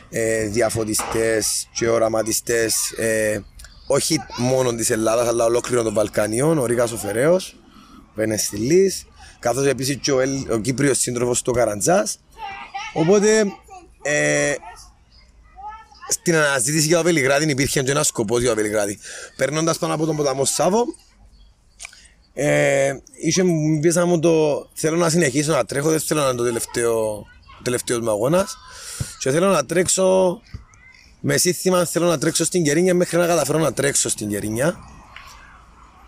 ε, 0.09 0.45
διαφωτιστές 0.45 1.67
και 1.73 1.87
οραματιστές 1.89 2.91
ε, 2.97 3.39
όχι 3.87 4.19
μόνο 4.37 4.75
της 4.75 4.89
Ελλάδας 4.89 5.27
αλλά 5.27 5.45
ολόκληρο 5.45 5.83
των 5.83 5.93
Βαλκανίων, 5.93 6.57
ο 6.57 6.65
Ρίγα 6.65 6.83
ο 6.83 6.97
Φεραίος, 6.97 7.55
ο 8.15 8.21
Ενεστηλή, 8.21 8.93
καθώς 9.39 9.65
επίσης 9.65 9.97
και 10.01 10.11
ο, 10.11 10.17
ο 10.51 10.57
Κύπριος 10.57 10.97
σύντροφος 10.97 11.41
του 11.41 11.51
Καραντζάς. 11.51 12.19
Οπότε 12.93 13.45
ε, 14.01 14.53
στην 16.09 16.35
αναζήτηση 16.35 16.87
για 16.87 16.97
το 16.97 17.03
Βελιγράδι 17.03 17.51
υπήρχε 17.51 17.81
και 17.81 17.91
ένα 17.91 18.03
σκοπός 18.03 18.41
για 18.41 18.49
το 18.49 18.55
Βελιγράδι. 18.55 18.99
Περνώντα 19.35 19.75
πάνω 19.79 19.93
από 19.93 20.05
τον 20.05 20.15
ποταμό 20.15 20.45
Σάβο, 20.45 20.85
ε, 22.37 22.93
είχε 23.21 23.43
μου 23.43 24.19
το 24.19 24.67
θέλω 24.73 24.97
να 24.97 25.09
συνεχίσω 25.09 25.51
να 25.51 25.65
τρέχω, 25.65 25.89
δεν 25.89 25.99
θέλω 25.99 26.21
να 26.21 26.27
είναι 26.27 26.37
το 26.37 26.43
τελευταίο, 26.43 27.25
τελευταίο 27.63 28.01
μου 28.01 28.09
αγώνας. 28.09 28.57
Και 29.19 29.31
θέλω 29.31 29.47
να 29.47 29.65
τρέξω 29.65 30.41
με 31.27 31.37
σύνθημα 31.37 31.85
θέλω 31.85 32.07
να 32.07 32.17
τρέξω 32.17 32.45
στην 32.45 32.63
Κερίνια 32.63 32.93
μέχρι 32.93 33.17
να 33.17 33.27
καταφέρω 33.27 33.59
να 33.59 33.73
τρέξω 33.73 34.09
στην 34.09 34.29
Κερίνια. 34.29 34.75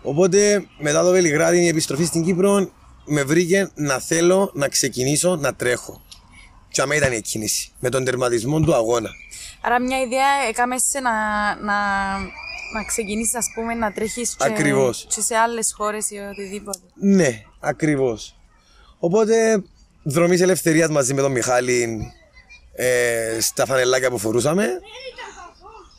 Οπότε 0.02 0.66
μετά 0.78 1.02
το 1.02 1.10
Βελιγράδι 1.10 1.64
η 1.64 1.68
επιστροφή 1.68 2.04
στην 2.04 2.24
Κύπρο 2.24 2.70
με 3.04 3.22
βρήκε 3.22 3.70
να 3.74 3.98
θέλω 3.98 4.50
να 4.54 4.68
ξεκινήσω 4.68 5.36
να 5.36 5.54
τρέχω. 5.54 6.02
Και 6.68 6.80
αμέ 6.80 6.96
ήταν 6.96 7.12
η 7.12 7.20
κίνηση, 7.20 7.72
με 7.78 7.88
τον 7.88 8.04
τερματισμό 8.04 8.60
του 8.60 8.74
αγώνα. 8.74 9.10
Άρα 9.60 9.80
μια 9.80 10.00
ιδέα 10.00 10.48
έκαμε 10.48 10.78
σε 10.78 11.00
να, 11.00 11.10
να, 11.54 11.74
να 12.74 12.84
ξεκινήσεις 12.84 13.34
ας 13.34 13.46
πούμε 13.54 13.74
να 13.74 13.92
τρέχεις 13.92 14.36
και, 14.36 14.44
Ακριβώς. 14.46 15.06
και 15.14 15.20
σε 15.20 15.34
άλλες 15.36 15.72
χώρες 15.76 16.10
ή 16.10 16.16
οτιδήποτε. 16.16 16.78
Ναι, 16.94 17.42
ακριβώς. 17.60 18.36
Οπότε 18.98 19.62
δρομής 20.02 20.40
ελευθερίας 20.40 20.88
μαζί 20.88 21.14
με 21.14 21.20
τον 21.20 21.32
Μιχάλη 21.32 22.12
ε, 22.74 23.38
στα 23.40 23.66
φανελάκια 23.66 24.10
που 24.10 24.18
φορούσαμε. 24.18 24.66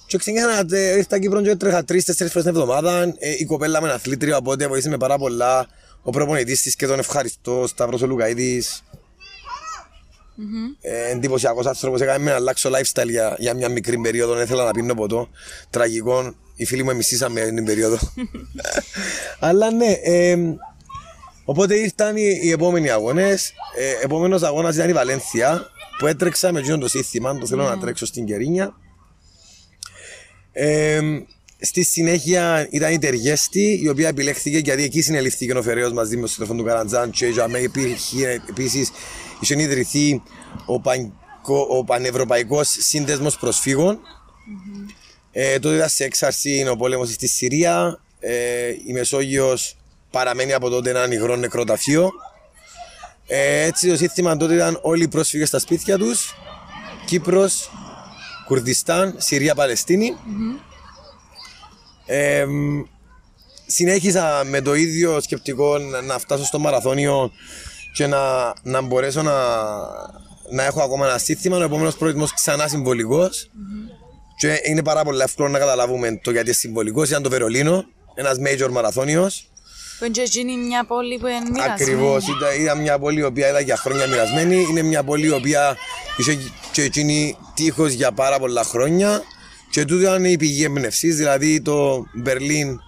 Και 0.08 0.18
ξεκίνησα 0.18 0.64
να 0.64 0.78
ε, 0.78 0.98
ήρθα 0.98 1.20
Κύπρο 1.20 1.42
και 1.42 1.56
τρέχα 1.56 1.84
τρει-τέσσερι 1.84 2.30
φορές 2.30 2.48
την 2.48 2.56
εβδομάδα. 2.56 3.02
Ε, 3.20 3.32
η 3.38 3.46
κοπέλα 3.46 3.82
με 3.82 3.88
ένα 3.88 3.96
αθλήτριο, 3.96 4.38
οπότε 4.38 4.68
βοήθησε 4.68 4.90
με 4.90 4.98
πάρα 4.98 5.18
πολλά. 5.18 5.68
Ο 6.02 6.12
προπονητής 6.12 6.62
της 6.62 6.76
και 6.76 6.88
τον 6.88 7.00
ευχαριστώ, 7.00 7.68
Σταύρος 7.68 8.02
ο 8.02 8.08
Λουκαίδη. 8.08 8.64
Ε, 10.82 11.10
εντυπωσιακός 11.12 11.66
άνθρωπος, 11.66 12.02
έκανε 12.02 12.24
με 12.24 12.30
να 12.30 12.36
αλλάξω 12.36 12.70
lifestyle 12.70 13.10
για, 13.10 13.36
για 13.40 13.54
μια 13.54 13.70
μικρή 13.70 13.98
περίοδο, 13.98 14.34
δεν 14.34 14.44
ήθελα 14.44 14.66
να 14.66 14.72
πίνω 14.72 14.94
ποτό. 14.94 15.30
Τραγικό, 15.70 16.34
οι 16.60 16.66
φίλοι 16.66 16.84
μου 16.84 16.90
εμισήσαμε 16.90 17.42
την 17.42 17.66
περίοδο. 17.66 17.98
Αλλά 19.40 19.72
ναι, 19.72 19.92
ε, 19.92 20.38
οπότε 21.46 21.76
ήρθαν 21.76 22.18
οι, 22.18 22.40
οι 22.42 22.52
επόμενοι 22.52 22.90
αγώνες. 22.90 23.54
Ε, 23.78 24.04
επόμενος 24.04 24.44
αγώνας 24.44 24.76
ήταν 24.76 24.90
η 24.90 24.94
Βαλένθια, 24.94 25.66
που 25.98 26.08
έτρεξα 26.08 26.52
με 26.52 26.60
εκείνον 26.60 26.80
το 26.80 26.88
σύνθημα, 26.88 27.38
το 27.38 27.48
θέλω 27.48 27.64
να 27.64 27.78
τρέξω 27.78 28.06
στην 28.06 28.26
Κερίνια. 28.26 28.74
Ε, 30.52 31.00
στη 31.60 31.84
συνέχεια 31.84 32.68
ήταν 32.72 32.92
η 32.92 33.00
Τεργέστη, 33.00 33.80
η 33.84 33.90
οποία 33.90 34.08
επιλέχθηκε 34.08 34.58
γιατί 34.58 34.84
εκεί 34.84 35.02
συνελήφθηκε 35.02 35.54
ο 35.54 35.64
Φεραίος 35.64 35.94
μαζί 35.94 36.18
με 36.18 36.28
το 36.28 36.34
τηλέφωνο 36.34 36.60
του 36.60 36.66
Καραντζάν 36.66 37.12
και 37.12 37.28
για 37.28 37.48
μένα 37.48 37.64
υπήρχε 37.64 38.42
επίσης 38.50 38.92
είχε 39.40 39.62
ιδρυθεί 39.62 40.22
ο, 40.66 40.80
Πανκο, 40.80 41.68
ο 41.70 41.84
Πανευρωπαϊκός 41.84 42.68
Σύνδεσμος 42.80 43.38
Προσφύγων. 43.38 44.00
Ε, 45.32 45.60
τότε 45.60 45.76
ήταν 45.76 45.90
σε 45.90 46.04
έξαρση 46.04 46.68
ο 46.70 46.76
πόλεμος 46.76 47.10
στη 47.10 47.28
Συρία. 47.28 48.00
Ε, 48.20 48.68
η 48.86 48.94
Μεσόγειος 48.94 49.76
παραμένει 50.12 50.54
από 50.54 50.70
τότε 50.70 50.90
ένα 50.90 51.14
υγρό 51.14 51.36
νεκροταφείο. 51.36 52.12
Ε, 53.28 53.62
έτσι 53.62 53.90
το 53.90 53.98
σύνθημα 53.98 54.38
τότε 54.38 54.54
ήταν 54.54 54.80
όλοι 54.82 55.04
οι 55.04 55.08
πρόσφυγες 55.08 55.48
στα 55.48 55.60
σπίτια 55.60 55.98
τους. 55.98 56.36
Κύπρος, 57.06 57.72
Κουρδιστάν, 58.46 59.16
Συρία, 59.18 59.56
Παλαιστίνη. 59.56 60.16
Ε, 62.06 62.46
συνέχισα 63.66 64.44
με 64.46 64.62
το 64.62 64.74
ίδιο 64.74 65.22
σκεπτικό 65.22 65.78
να, 65.78 66.02
να 66.02 66.20
φτάσω 66.20 66.46
στο 66.46 66.60
μαραθώνιο 66.60 67.32
και 67.94 68.08
να, 68.08 68.54
να 68.64 68.82
μπορέσω 68.82 69.22
να, 69.22 69.34
να 70.52 70.64
έχω 70.64 70.82
ακόμα 70.82 71.08
ένα 71.08 71.18
σύστημα. 71.18 71.58
Ο 71.58 71.64
επόμενος 71.64 71.96
προορισμό 71.96 72.28
ξανά 72.36 72.68
συμβολικός. 72.68 73.50
Και 74.40 74.60
είναι 74.64 74.84
πάρα 74.84 75.04
πολύ 75.04 75.22
εύκολο 75.22 75.50
να 75.50 75.60
καταλάβουμε 75.60 76.20
το 76.24 76.32
γιατί 76.32 76.54
συμβολικός. 76.54 77.10
Ήταν 77.10 77.24
το 77.24 77.30
Βερολίνο, 77.30 77.86
ένας 78.16 78.38
major 78.46 78.70
μαραθώνιος. 78.72 79.52
Που 80.00 80.06
είναι 80.06 80.14
και 80.14 80.22
εκείνη 80.22 80.58
μια 80.58 80.86
πόλη 80.86 81.18
που 81.18 81.28
είναι 81.28 81.50
μοιρασμένη. 81.52 81.72
Ακριβώς. 81.72 82.28
Ήταν, 82.28 82.62
ήταν 82.62 82.82
μια 82.82 83.00
πόλη 83.00 83.20
η 83.20 83.24
οποία 83.24 83.50
ήταν 83.50 83.64
για 83.64 83.76
χρόνια 83.78 84.08
μοιρασμένη. 84.08 84.66
Είναι 84.70 84.82
μια 84.82 85.04
πόλη 85.04 85.26
η 85.26 85.32
οποία 85.32 85.78
είχε 86.18 86.38
και 86.72 86.82
εκείνη 86.84 87.38
τείχος 87.54 87.92
για 87.92 88.12
πάρα 88.12 88.40
πολλά 88.40 88.64
χρόνια. 88.64 89.22
Και 89.70 89.86
τούτο 89.86 90.02
ήταν 90.02 90.26
η 90.26 90.38
πηγή 90.38 90.64
έμπνευσης, 90.64 91.16
δηλαδή 91.16 91.62
το 91.62 92.06
Μπερλίν 92.14 92.80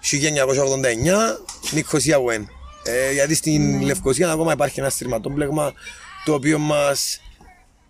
1989, 0.00 1.38
Νικοσία 1.70 2.16
Γουέν. 2.16 2.48
Ε, 2.82 3.12
γιατί 3.12 3.34
στην 3.34 3.82
Λευκοσία 3.82 4.30
ακόμα 4.30 4.52
υπάρχει 4.52 4.80
ένα 4.80 4.90
στριμματόπλεγμα 4.90 5.72
το 6.24 6.34
οποίο 6.34 6.58
μας 6.58 7.20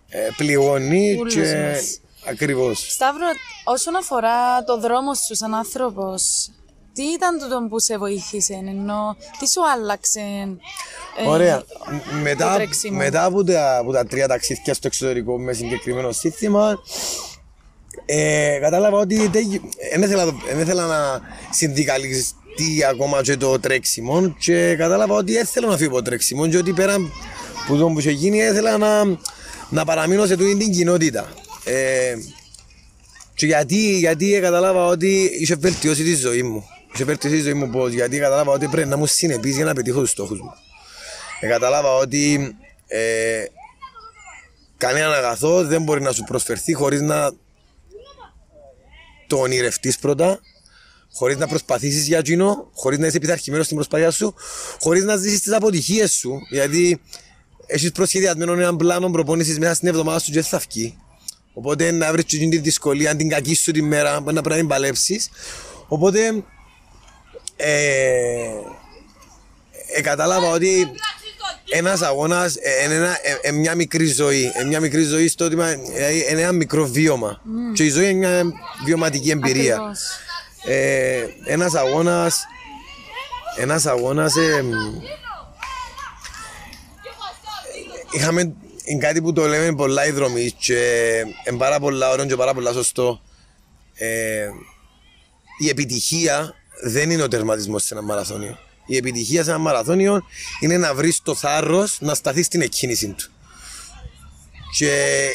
ε, 0.07 0.27
πληγώνει 0.37 1.15
Ούλους 1.19 1.33
και 1.33 1.71
μας. 1.71 1.99
Ακριβώς. 2.25 2.85
Σταύρο, 2.93 3.25
όσον 3.63 3.95
αφορά 3.95 4.63
το 4.63 4.79
δρόμο 4.79 5.13
σου 5.13 5.35
σαν 5.35 5.53
άνθρωπος, 5.53 6.49
τι 6.93 7.03
ήταν 7.03 7.39
τούτο 7.39 7.67
που 7.69 7.79
σε 7.79 7.97
βοήθησε, 7.97 8.53
ενώ 8.53 9.15
τι 9.39 9.49
σου 9.49 9.61
άλλαξε. 9.73 10.19
ε, 11.23 11.27
Ωραία. 11.27 11.63
Μ- 11.91 12.21
Μετά, 12.21 12.53
τρέξιμο; 12.55 12.97
μετά 12.97 13.23
από, 13.25 13.43
τα, 13.43 13.77
από 13.77 13.91
τα 13.91 14.05
τρία 14.05 14.27
ταξίδια 14.27 14.73
στο 14.73 14.87
εξωτερικό 14.87 15.39
με 15.39 15.53
συγκεκριμένο 15.53 16.11
σύστημα, 16.11 16.79
ε, 18.05 18.57
κατάλαβα 18.61 18.97
ότι 18.97 19.15
δεν 19.27 19.61
δεν 19.91 20.01
ήθελα, 20.01 20.25
δεν 20.25 20.59
ήθελα 20.59 20.85
να 20.85 21.21
συνδικαλιστεί 21.49 22.35
ακόμα 22.89 23.21
και 23.21 23.37
το 23.37 23.59
τρέξιμο 23.59 24.35
και 24.39 24.75
κατάλαβα 24.75 25.15
ότι 25.15 25.33
δεν 25.33 25.45
θέλω 25.45 25.67
να 25.67 25.77
φύγω 25.77 25.89
από 25.89 25.97
το 25.97 26.03
τρέξιμο 26.09 26.47
και 26.47 26.57
ότι 26.57 26.73
πέρα 26.73 26.95
που 27.67 27.77
το 27.77 27.87
που 27.87 27.99
είχε 27.99 28.11
γίνει 28.11 28.37
ήθελα 28.37 28.77
να, 28.77 29.03
να 29.69 29.85
παραμείνω 29.85 30.25
σε 30.25 30.35
τούτη 30.37 30.57
την 30.57 30.71
κοινότητα. 30.71 31.27
Ε, 31.71 32.15
και 33.33 33.45
γιατί, 33.45 33.97
γιατί 33.97 34.39
κατάλαβα 34.41 34.85
ότι 34.85 35.29
είχε 35.39 35.55
βελτιώσει 35.55 36.03
τη 36.03 36.15
ζωή 36.15 36.43
μου. 36.43 36.63
Είχε 36.93 37.03
βελτιώσει 37.03 37.35
τη 37.35 37.41
ζωή 37.41 37.53
μου 37.53 37.69
πώς, 37.69 37.91
γιατί 37.91 38.19
κατάλαβα 38.19 38.51
ότι 38.51 38.67
πρέπει 38.67 38.87
να 38.89 38.97
μου 38.97 39.05
συνεπείς 39.05 39.55
για 39.55 39.65
να 39.65 39.73
πετύχω 39.73 39.99
τους 39.99 40.09
στόχους 40.09 40.39
μου. 40.39 40.51
Ε, 41.39 41.47
κατάλαβα 41.47 41.93
ότι 41.95 42.55
ε, 42.87 43.43
κανένα 44.77 45.15
αγαθό 45.15 45.63
δεν 45.63 45.83
μπορεί 45.83 46.01
να 46.01 46.11
σου 46.11 46.23
προσφερθεί 46.23 46.73
χωρίς 46.73 47.01
να 47.01 47.31
το 49.27 49.37
ονειρευτείς 49.37 49.97
πρώτα, 49.97 50.39
χωρίς 51.13 51.37
να 51.37 51.47
προσπαθήσεις 51.47 52.07
για 52.07 52.17
εκείνο, 52.17 52.69
χωρίς 52.73 52.99
να 52.99 53.07
είσαι 53.07 53.19
πειθαρχημένος 53.19 53.65
στην 53.65 53.77
προσπάθεια 53.77 54.11
σου, 54.11 54.33
χωρίς 54.79 55.03
να 55.03 55.15
ζήσεις 55.15 55.41
τις 55.41 55.53
αποτυχίες 55.53 56.11
σου, 56.11 56.39
γιατί 56.49 57.01
έχεις 57.65 57.91
προσχεδιασμένο 57.91 58.53
έναν 58.53 58.77
πλάνο 58.77 59.09
προπόνησης 59.09 59.59
μέσα 59.59 59.73
στην 59.73 59.87
εβδομάδα 59.87 60.19
σου 60.19 60.25
και 60.25 60.33
δεν 60.33 60.43
θα 60.43 60.61
βγει. 60.69 60.97
Οπότε 61.53 61.91
να 61.91 62.11
βρεις 62.11 62.23
και 62.23 62.35
εκείνη 62.35 62.51
τη 62.51 62.57
δυσκολία, 62.57 63.15
την 63.15 63.29
κακή 63.29 63.55
σου 63.55 63.71
τη 63.71 63.81
μέρα, 63.81 64.21
που 64.21 64.31
να 64.31 64.41
πρέπει 64.41 64.49
να 64.49 64.55
την 64.55 64.67
παλέψεις. 64.67 65.29
Οπότε 65.87 66.43
ε, 67.55 68.49
ε, 69.95 70.01
κατάλαβα 70.01 70.49
ότι 70.49 70.91
ένας 71.71 72.01
αγώνας 72.01 72.55
είναι 72.85 72.93
ένα, 72.93 73.17
ε, 73.21 73.37
ε, 73.41 73.51
μια 73.51 73.75
μικρή 73.75 74.05
ζωή. 74.05 74.51
Ε, 74.55 74.63
μια 74.63 74.79
μικρή 74.79 75.03
ζωή 75.03 75.27
στο 75.27 75.45
ότι 75.45 75.55
μα- 75.55 75.69
ε, 75.95 76.13
είναι 76.31 76.41
ένα 76.41 76.51
μικρό 76.51 76.85
βίωμα. 76.87 77.41
Και 77.73 77.83
η 77.83 77.89
ζωή 77.89 78.09
είναι 78.09 78.43
μια 78.43 78.53
βιωματική 78.85 79.29
εμπειρία. 79.29 79.75
Ακριβώς. 79.75 79.99
Ε, 80.65 81.25
ένας 81.45 81.73
αγώνας 81.75 82.43
ένας 83.57 83.85
αγώνας 83.85 84.35
ε, 84.35 84.61
μ, 84.61 84.71
είχαμε 88.11 88.53
είναι 88.89 88.99
κάτι 88.99 89.21
που 89.21 89.33
το 89.33 89.47
λέμε 89.47 89.75
πολλά 89.75 90.05
οι 90.05 90.11
δρομοί 90.11 90.51
και 90.51 90.75
είναι 91.49 91.57
πάρα 91.57 91.79
πολλά 91.79 92.09
ωραίο 92.09 92.25
και 92.25 92.35
πάρα 92.35 92.53
πολλά 92.53 92.71
σωστό 92.73 93.21
ε, 93.93 94.47
η 95.59 95.69
επιτυχία 95.69 96.55
δεν 96.83 97.11
είναι 97.11 97.23
ο 97.23 97.27
τερματισμός 97.27 97.83
σε 97.83 97.93
ένα 97.93 98.03
μαραθώνιο 98.03 98.57
η 98.85 98.97
επιτυχία 98.97 99.43
σε 99.43 99.49
ένα 99.49 99.59
μαραθώνιο 99.59 100.23
είναι 100.59 100.77
να 100.77 100.93
βρεις 100.93 101.21
το 101.21 101.35
θάρρος 101.35 101.97
να 101.99 102.13
σταθείς 102.13 102.45
στην 102.45 102.61
εκκίνηση 102.61 103.07
του 103.07 103.31
και 104.77 105.27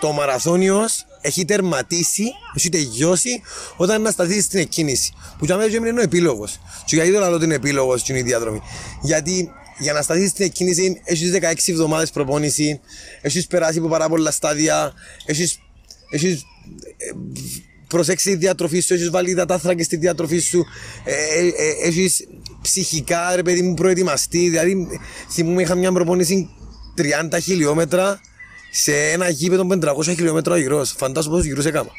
το 0.00 0.12
μαραθώνιος 0.12 1.06
έχει 1.20 1.44
τερματίσει, 1.44 2.24
έχει 2.54 2.68
τελειώσει 2.68 3.42
όταν 3.76 4.02
να 4.02 4.10
σταθείς 4.10 4.44
στην 4.44 4.58
εκκίνηση. 4.58 5.12
Που 5.38 5.44
για 5.44 5.56
μένα 5.56 5.76
είναι 5.76 6.00
ο 6.00 6.02
επίλογος. 6.02 6.60
Και 6.84 6.96
γιατί 6.96 7.12
το 7.12 7.18
λέω 7.18 7.32
ότι 7.32 7.44
είναι 7.44 7.54
επίλογος 7.54 8.00
στην 8.00 8.16
η 8.16 8.22
διαδρομή. 8.22 8.62
Γιατί 9.02 9.50
για 9.78 9.92
να 9.92 10.02
σταθείς 10.02 10.30
στην 10.30 10.44
εκκίνηση 10.44 11.00
έχεις 11.04 11.30
16 11.32 11.72
εβδομάδες 11.72 12.10
προπόνηση, 12.10 12.80
έχεις 13.20 13.46
περάσει 13.46 13.78
από 13.78 13.88
πάρα 13.88 14.08
πολλά 14.08 14.30
στάδια, 14.30 14.92
έχεις 15.26 15.58
έχεις, 16.10 16.32
ε, 16.96 17.10
προσέξει 17.88 18.30
τη 18.30 18.36
διατροφή 18.36 18.80
σου, 18.80 18.94
έχεις 18.94 19.10
βάλει 19.10 19.34
τα 19.34 19.46
τάθρακα 19.46 19.82
στη 19.82 19.96
διατροφή 19.96 20.38
σου, 20.38 20.64
ε, 21.04 21.12
ε, 21.12 21.46
ε, 21.46 21.88
έχεις 21.88 22.26
ψυχικά 22.62 23.36
ρε 23.36 23.42
παιδί 23.42 23.62
μου 23.62 23.74
προετοιμαστεί. 23.74 24.48
Δηλαδή, 24.48 24.86
θυμούμαι 25.30 25.62
είχα 25.62 25.74
μια 25.74 25.92
προπόνηση 25.92 26.48
30 27.30 27.38
χιλιόμετρα 27.42 28.20
σε 28.70 29.10
ένα 29.10 29.28
γήπεδο 29.28 29.64
με 29.64 29.78
500 29.82 30.02
χιλιόμετρα 30.02 30.58
γύρω. 30.58 30.84
Φαντάζομαι 30.84 31.36
πόσο 31.36 31.48
γύρω 31.48 31.62
έκανα. 31.68 31.90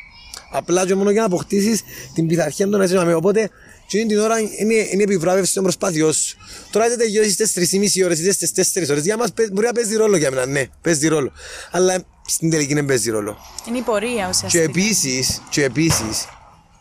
Απλά 0.51 0.85
και 0.85 0.95
μόνο 0.95 1.11
για 1.11 1.19
να 1.19 1.25
αποκτήσεις 1.25 1.81
την 2.13 2.27
πειθαρχία 2.27 2.69
των 2.69 2.79
να 2.79 3.19
Aber 3.21 3.45
και 3.89 4.05
την 4.05 4.19
ώρα 4.19 4.39
είναι, 4.39 4.73
είναι 4.91 5.03
επιβράβευση 5.03 5.53
των 5.53 5.63
προσπάθειών 5.63 6.13
σου. 6.13 6.37
Τώρα 6.71 6.85
είτε 6.85 6.95
τελειώσει 6.95 7.31
στις 7.31 7.51
3,5 7.53 8.03
ώρες 8.05 8.19
είτε 8.19 8.31
στις 8.31 8.71
4 8.73 8.89
ώρες, 8.89 9.03
για 9.03 9.17
μας 9.17 9.29
μπορεί 9.53 9.65
να 9.67 9.71
παίζει 9.73 9.95
ρόλο 9.95 10.17
για 10.17 10.29
μένα. 10.31 10.45
Ναι, 10.45 10.63
παίζει 10.81 11.07
ρόλο. 11.07 11.31
Αλλά 11.71 12.03
στην 12.25 12.49
τελική 12.49 12.73
δεν 12.73 12.85
παίζει 12.85 13.09
ρόλο. 13.09 13.37
Είναι 13.67 13.77
η 13.77 13.81
πορεία 13.81 14.23
Και 14.23 14.29
ουσιαστικά. 14.29 14.63
επίσης, 14.63 15.41
και 15.49 15.63
επίσης, 15.63 16.25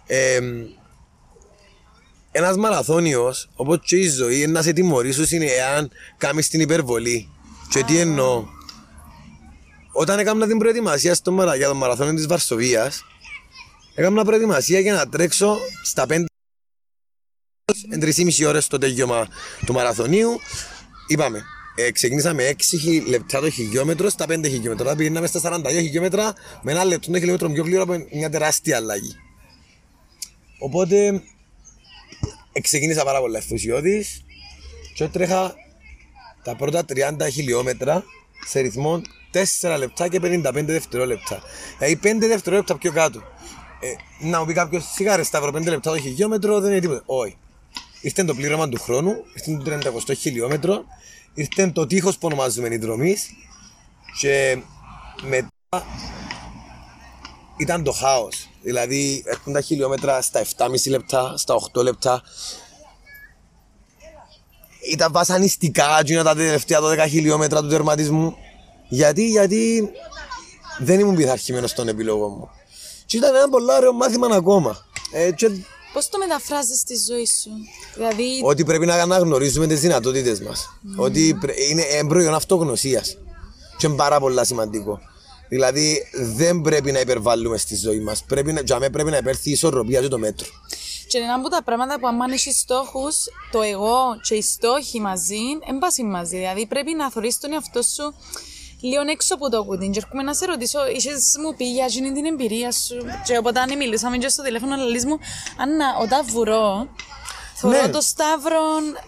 εμ, 0.07 0.45
ένας 2.31 2.57
μαραθώνιος, 2.57 3.50
όπως 3.55 3.79
και 3.85 3.97
η 3.97 4.09
ζωή, 4.09 4.37
είναι 4.41 4.53
να 4.53 4.62
σε 4.62 4.73
τιμωρήσεις 4.73 5.33
είναι 5.33 5.45
εάν 5.45 5.91
κάνεις 6.17 6.49
την 6.49 6.61
υπερβολή. 6.61 7.29
Και 7.71 7.83
τι 7.83 7.99
εννοώ. 7.99 8.45
όταν 9.93 10.19
έκανα 10.19 10.47
την 10.47 10.59
προετοιμασία 10.59 11.15
στο, 11.15 11.33
μαρα- 11.33 11.55
για 11.57 11.67
τον 11.69 11.77
μαραθώνιο 11.77 12.15
της 12.15 12.27
Βαρσοβίας, 12.27 13.05
έκανα 13.95 14.25
προετοιμασία 14.25 14.81
για 14.81 14.93
να 14.93 15.09
τρέξω 15.09 15.57
στα 15.85 16.07
5 16.07 16.11
εν 16.11 16.27
3,5 17.90 18.47
ώρες 18.47 18.64
στο 18.64 18.78
τέλειωμα 18.78 19.28
του 19.66 19.73
μαραθωνίου. 19.73 20.40
Είπαμε, 21.07 21.45
ε, 21.75 21.90
ξεκινήσαμε 21.90 22.45
6 22.45 22.78
χι- 22.78 23.09
λεπτά 23.09 23.40
το 23.40 23.50
χιλιόμετρο 23.50 24.09
στα 24.09 24.26
5 24.26 24.49
χιλιόμετρα. 24.49 24.85
Τώρα 24.85 24.97
πήγαμε 24.97 25.26
στα 25.26 25.40
42 25.40 25.80
χιλιόμετρα 25.80 26.33
με 26.62 26.73
ένα 26.73 26.85
λεπτό 26.85 27.11
το 27.11 27.18
χιλιόμετρο 27.18 27.50
πιο 27.50 27.62
γλύωρο 27.62 27.83
από 27.83 28.07
μια 28.12 28.30
τεράστια 28.30 28.76
αλλαγή. 28.76 29.16
Οπότε 30.59 31.23
ε, 32.52 32.61
ξεκίνησα 32.61 33.04
πάρα 33.04 33.21
πολλά 33.21 33.38
ενθουσιώδης 33.38 34.25
και 34.95 35.09
τρέχα 35.09 35.54
τα 36.42 36.57
πρώτα 36.57 36.85
30 36.88 37.28
χιλιόμετρα 37.33 38.04
σε 38.47 38.61
ρυθμό 38.61 39.02
4 39.62 39.76
λεπτά 39.78 40.09
και 40.09 40.18
55 40.23 40.64
δευτερόλεπτα. 40.66 41.42
Δηλαδή 41.78 41.99
5 42.02 42.26
δευτερόλεπτα 42.28 42.78
πιο 42.78 42.92
κάτω. 42.92 43.23
Ε, 43.80 44.26
να 44.26 44.38
μου 44.40 44.47
πει 44.47 44.52
κάποιος 44.52 44.85
σιγάρε 44.95 45.23
Σταύρο 45.23 45.50
5 45.50 45.62
λεπτά 45.64 45.90
το 45.90 45.99
χιλιόμετρο 45.99 46.61
δεν 46.61 46.71
είναι 46.71 46.80
τίποτα. 46.80 47.02
Όχι. 47.07 47.37
Ήρθε 48.00 48.25
το 48.25 48.35
πλήρωμα 48.35 48.69
του 48.69 48.81
χρόνου, 48.81 49.25
ήρθε 49.35 49.81
το 49.81 49.90
30 50.09 50.14
χιλιόμετρο, 50.19 50.85
ήρθε 51.35 51.67
το 51.67 51.87
τείχος 51.87 52.14
που 52.14 52.26
ονομάζουμε 52.26 52.69
η 52.75 52.76
δρομή 52.76 53.17
και 54.19 54.59
μετά 55.23 55.87
ήταν 57.57 57.83
το 57.83 57.93
χάος. 57.93 58.49
Δηλαδή 58.62 59.23
έρχονταν 59.26 59.52
τα 59.52 59.61
χιλιόμετρα 59.61 60.23
στα 60.23 60.45
7,5 60.57 60.90
λεπτά, 60.90 61.37
στα 61.37 61.55
8 61.75 61.83
λεπτά. 61.83 62.23
Ήταν 64.90 65.12
βασανιστικά 65.12 65.99
εκείνα 66.00 66.23
τα 66.23 66.35
τελευταία 66.35 66.81
12 66.81 67.07
χιλιόμετρα 67.09 67.61
του 67.61 67.69
τερματισμού. 67.69 68.37
Γιατί, 68.88 69.28
γιατί 69.28 69.90
δεν 70.78 71.00
ήμουν 71.00 71.14
πειθαρχημένος 71.14 71.71
στον 71.71 71.88
επιλογό 71.88 72.28
μου. 72.28 72.50
Και 73.07 73.17
ήταν 73.17 73.35
ένα 73.35 73.49
πολύ 73.49 73.73
ωραίο 73.73 73.93
μάθημα 73.93 74.37
ακόμα. 74.37 74.87
Ε, 75.12 75.31
και 75.31 75.50
Πώς 75.99 76.09
το 76.09 76.19
μεταφράζεις 76.19 76.78
στη 76.78 76.95
ζωή 77.09 77.26
σου, 77.26 77.50
Δηλαδή, 77.95 78.40
ότι 78.45 78.64
πρέπει 78.64 78.87
να 78.87 78.95
αναγνωρίζουμε 78.95 79.67
τις 79.67 79.81
δυνατότητες 79.81 80.40
μας. 80.40 80.69
Ότι 80.97 81.37
πρέ- 81.40 81.69
είναι 81.71 81.83
ε, 81.83 82.02
προϊόν 82.09 82.35
αυτογνωσίας. 82.35 83.17
Και 83.78 83.87
είναι 83.87 83.97
πάρα 83.97 84.21
πολύ 84.21 84.47
σημαντικό. 84.47 85.00
Δηλαδή 85.49 86.02
δεν 86.12 86.61
πρέπει 86.61 86.93
να 86.93 87.00
υπερβάλλουμε 87.00 87.57
στη 87.57 87.76
ζωή 87.76 88.00
μας. 88.00 88.25
Πρέπει, 88.25 88.52
να- 88.52 88.61
για 88.61 88.78
μένα 88.78 88.90
πρέπει 88.93 89.11
να 89.11 89.17
υπέρθει 89.17 89.49
η 89.49 89.52
ισορροπία 89.52 90.00
και 90.00 90.09
το 90.09 90.19
μέτρο. 90.19 90.47
και 91.09 91.19
ένα 91.19 91.35
από 91.35 91.49
τα 91.49 91.62
πράγματα 91.62 91.99
που 92.00 92.07
αν 92.07 92.31
έχεις 92.33 92.59
στόχους, 92.59 93.17
το 93.52 93.62
εγώ 93.62 93.97
και 94.28 94.35
οι 94.35 94.43
στόχοι 94.43 95.00
μαζί, 95.00 95.40
δεν 95.67 95.78
πάσει 95.78 96.02
μαζί. 96.02 96.37
Δηλαδή, 96.37 96.67
πρέπει 96.67 96.95
να 96.95 97.11
θεωρεί 97.11 97.35
τον 97.40 97.52
εαυτό 97.52 97.83
σου 97.83 98.14
λίγο 98.80 99.02
έξω 99.11 99.35
από 99.35 99.50
το 99.50 99.64
κουτί. 99.64 99.88
Και 99.92 99.99
έρχομαι 99.99 100.23
να 100.23 100.35
σε 100.35 100.44
ρωτήσω, 100.47 100.78
είσαι 100.97 101.11
μου 101.42 101.54
πει 101.56 101.64
για 101.64 101.85
εκείνη 101.85 102.12
την 102.12 102.25
εμπειρία 102.25 102.73
σου. 102.73 102.97
Και 103.26 103.37
οπότε 103.38 103.61
αν 103.61 103.76
μιλούσαμε 103.76 104.16
και 104.16 104.28
στο 104.28 104.42
τηλέφωνο, 104.42 104.76
λαλείς 104.76 105.04
μου, 105.04 105.18
Άννα, 105.62 105.87
όταν 106.02 106.25
βουρώ, 106.32 106.88
θεωρώ 107.54 107.82
Ναι. 107.82 107.88
το 107.88 108.00
Σταύρο, 108.00 108.61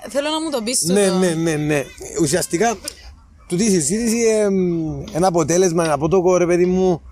θέλω 0.08 0.28
να 0.30 0.40
μου 0.42 0.50
το 0.50 0.62
πεις 0.62 0.80
τούτο. 0.80 0.92
Ναι, 0.92 1.10
ναι, 1.10 1.34
ναι, 1.34 1.54
ναι. 1.56 1.84
Ουσιαστικά, 2.20 2.76
τούτη 3.48 3.64
η 3.64 3.70
συζήτηση 3.70 4.18
ε, 4.22 4.48
μ, 4.48 5.02
ένα 5.12 5.26
αποτέλεσμα 5.26 5.92
από 5.92 6.08
το 6.08 6.22
κόρε, 6.22 6.46
παιδί 6.46 6.66
μου, 6.66 7.02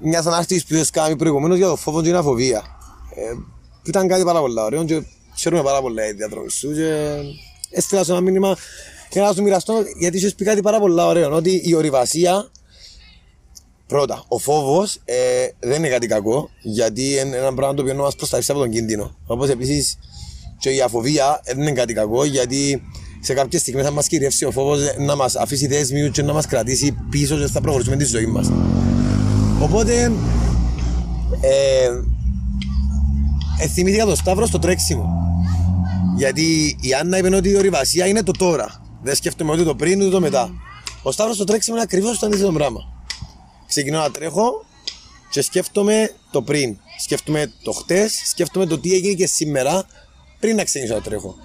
μιας 0.00 0.26
ανάρτησης 0.26 0.64
που 0.66 0.74
είχες 0.74 0.90
κάνει 0.90 1.16
προηγουμένως 1.16 1.56
για 1.56 1.66
το 1.66 1.76
φόβο 1.76 2.00
και 2.00 2.06
την 2.06 2.16
αφοβία. 2.16 2.62
Ε, 3.14 3.34
που 3.82 3.90
ήταν 3.90 4.08
κάτι 4.08 4.24
πάρα 4.24 4.40
πολύ 4.40 4.60
ωραίο 4.60 4.84
και 4.84 5.02
ξέρουμε 5.34 5.62
πάρα 5.62 5.80
πολλά 5.80 6.06
η 6.08 6.12
διαδρομή 6.12 6.50
σου 6.50 6.74
και 6.74 7.16
έστειλα 7.70 8.04
σου 8.04 8.10
ένα 8.12 8.20
μήνυμα 8.20 8.56
για 9.18 9.28
να 9.28 9.34
σου 9.34 9.42
μοιραστώ 9.42 9.74
γιατί 9.98 10.16
είχες 10.16 10.34
πει 10.34 10.44
κάτι 10.44 10.60
πάρα 10.60 10.78
πολύ 10.80 11.00
ωραίο 11.00 11.32
ότι 11.32 11.62
η 11.64 11.74
ορειβασία 11.74 12.50
Πρώτα, 13.86 14.24
ο 14.28 14.38
φόβος 14.38 15.00
ε, 15.04 15.14
δεν 15.60 15.78
είναι 15.78 15.88
κάτι 15.88 16.06
κακό, 16.06 16.50
γιατί 16.62 17.02
είναι 17.02 17.36
ένα 17.36 17.54
πράγμα 17.54 17.74
το 17.74 17.82
οποίο 17.82 17.94
μα 17.94 18.10
προστατεύει 18.16 18.50
από 18.50 18.60
τον 18.60 18.70
κίνδυνο. 18.70 19.16
Όπως 19.26 19.48
επίσης 19.48 19.98
και 20.58 20.70
η 20.70 20.80
αφοβία 20.80 21.40
ε, 21.44 21.52
δεν 21.54 21.62
είναι 21.62 21.72
κάτι 21.72 21.92
κακό, 21.92 22.24
γιατί 22.24 22.82
σε 23.20 23.34
κάποιες 23.34 23.60
στιγμές 23.60 23.84
θα 23.84 23.90
μας 23.90 24.06
κυριεύσει 24.06 24.44
ο 24.44 24.50
φόβος 24.50 24.80
να 24.98 25.16
μας 25.16 25.36
αφήσει 25.36 25.66
δέσμιου 25.66 26.10
και 26.10 26.22
να 26.22 26.32
μας 26.32 26.46
κρατήσει 26.46 26.96
πίσω 27.10 27.36
και 27.36 27.46
θα 27.46 27.60
προχωρήσουμε 27.60 27.96
τη 27.96 28.04
ζωή 28.04 28.26
μας. 28.26 28.50
Οπότε, 29.60 30.12
ε, 31.40 31.84
ε, 33.60 33.66
θυμήθηκα 33.66 34.04
το 34.04 34.16
Σταύρο 34.16 34.46
στο 34.46 34.58
τρέξιμο. 34.58 35.06
Γιατί 36.16 36.76
η 36.80 36.92
Άννα 37.00 37.18
είπε 37.18 37.36
ότι 37.36 37.48
η 37.48 37.56
ορειβασία 37.56 38.06
είναι 38.06 38.22
το 38.22 38.32
τώρα. 38.32 38.83
Δεν 39.04 39.14
σκέφτομαι 39.14 39.52
ούτε 39.52 39.62
το 39.62 39.74
πριν 39.74 40.00
ούτε 40.00 40.10
το 40.10 40.20
μετά. 40.20 40.50
Ο 41.02 41.12
Σταύρος 41.12 41.36
στο 41.36 41.44
τρέξιμο 41.44 41.76
είναι 41.76 41.84
ακριβώς 41.84 42.18
το 42.18 42.26
αντίθετο 42.26 42.52
πράγμα 42.52 42.94
ξεκινώ 43.74 43.98
να 43.98 44.10
τρέχω 44.10 44.64
και 45.30 45.42
σκέφτομαι 45.42 46.10
το 46.30 46.42
πριν. 46.42 46.78
Σκέφτομαι 46.98 47.52
το 47.62 47.72
χτες, 47.72 48.22
σκέφτομαι 48.26 48.66
το 48.66 48.78
τι 48.78 48.92
έγινε 48.94 49.14
και 49.14 49.26
σήμερα 49.26 49.86
πριν 50.40 50.56
να 50.56 50.64
ξεκινήσω 50.64 50.94
να 50.94 51.02
τρέχω. 51.02 51.36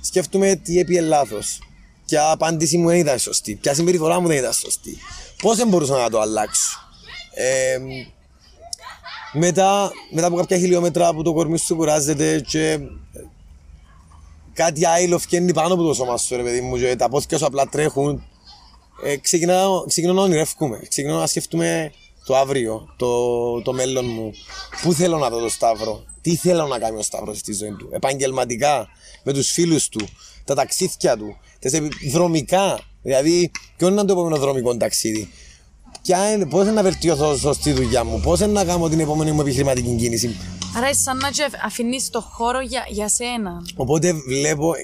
Σκέφτομαι 0.00 0.54
τι 0.54 0.78
έπιε 0.78 1.00
λάθος. 1.00 1.58
Ποια 2.06 2.30
απάντηση 2.30 2.76
μου 2.76 2.88
δεν 2.88 2.98
ήταν 2.98 3.18
σωστή. 3.18 3.54
Ποια 3.54 3.74
συμπεριφορά 3.74 4.20
μου 4.20 4.26
δεν 4.26 4.36
ήταν 4.36 4.52
σωστή. 4.52 4.96
Πώς 5.42 5.56
δεν 5.56 5.68
μπορούσα 5.68 5.96
να 5.96 6.10
το 6.10 6.20
αλλάξω. 6.20 6.78
Ε, 7.34 7.78
μετά, 9.32 9.90
μετά 10.10 10.26
από 10.26 10.36
κάποια 10.36 10.58
χιλιόμετρα 10.58 11.14
που 11.14 11.22
το 11.22 11.32
κορμί 11.32 11.58
σου 11.58 11.76
κουράζεται 11.76 12.40
και 12.40 12.78
κάτι 14.56 14.86
άλλο 14.86 15.18
φτιάχνει 15.18 15.52
πάνω 15.52 15.74
από 15.74 15.82
το 15.82 15.94
σώμα 15.94 16.16
σου, 16.16 16.36
ρε 16.36 16.42
παιδί 16.42 16.60
μου, 16.60 16.76
και 16.76 16.96
τα 16.96 17.08
πόδια 17.08 17.38
σου 17.38 17.46
απλά 17.46 17.68
τρέχουν 17.68 18.24
ε, 19.02 19.16
ξεκινάω, 19.16 19.84
ξεκινώ 19.84 20.12
να 20.12 20.22
ονειρεύκουμε. 20.22 20.80
Ξεκινώ 20.88 21.18
να 21.18 21.26
σκεφτούμε 21.26 21.92
το 22.24 22.36
αύριο, 22.36 22.94
το, 22.96 23.62
το 23.62 23.72
μέλλον 23.72 24.04
μου. 24.04 24.32
Πού 24.82 24.92
θέλω 24.92 25.18
να 25.18 25.30
δω 25.30 25.40
το 25.40 25.48
Σταύρο, 25.48 26.04
τι 26.20 26.36
θέλω 26.36 26.66
να 26.66 26.78
κάνει 26.78 26.98
ο 26.98 27.02
Σταύρος 27.02 27.38
στη 27.38 27.52
ζωή 27.52 27.70
του; 27.70 27.88
Επαγγελματικά, 27.92 28.88
με 29.22 29.32
τους 29.32 29.50
φίλους 29.50 29.88
του, 29.88 30.08
τα 30.44 30.54
ταξίδια 30.54 31.16
του, 31.16 31.36
τα 31.60 31.70
δρομικά. 32.10 32.80
Δηλαδή, 33.02 33.50
ποιο 33.76 33.88
είναι 33.88 34.04
το 34.04 34.12
επόμενο 34.12 34.36
δρομικό 34.36 34.76
ταξίδι; 34.76 35.30
Ποια 36.02 36.32
είναι, 36.32 36.46
πώς 36.46 36.66
να 36.66 36.82
βελτιωθώ 36.82 37.36
σωστή 37.36 37.72
δουλειά 37.72 38.04
μου, 38.04 38.20
πώς 38.20 38.40
να 38.40 38.64
κάνω 38.64 38.88
την 38.88 39.00
επόμενη 39.00 39.32
μου 39.32 39.40
επιχειρηματική 39.40 39.96
κίνηση. 39.96 40.36
Άρα 40.76 40.88
είσαι 40.88 41.00
σαν 41.00 41.16
να 41.16 41.28
αφήνει 41.64 41.98
το 42.10 42.20
χώρο 42.20 42.60
για, 42.60 42.84
για 42.88 43.08
σένα. 43.08 43.62
Οπότε 43.76 44.12
βλέπω 44.12 44.74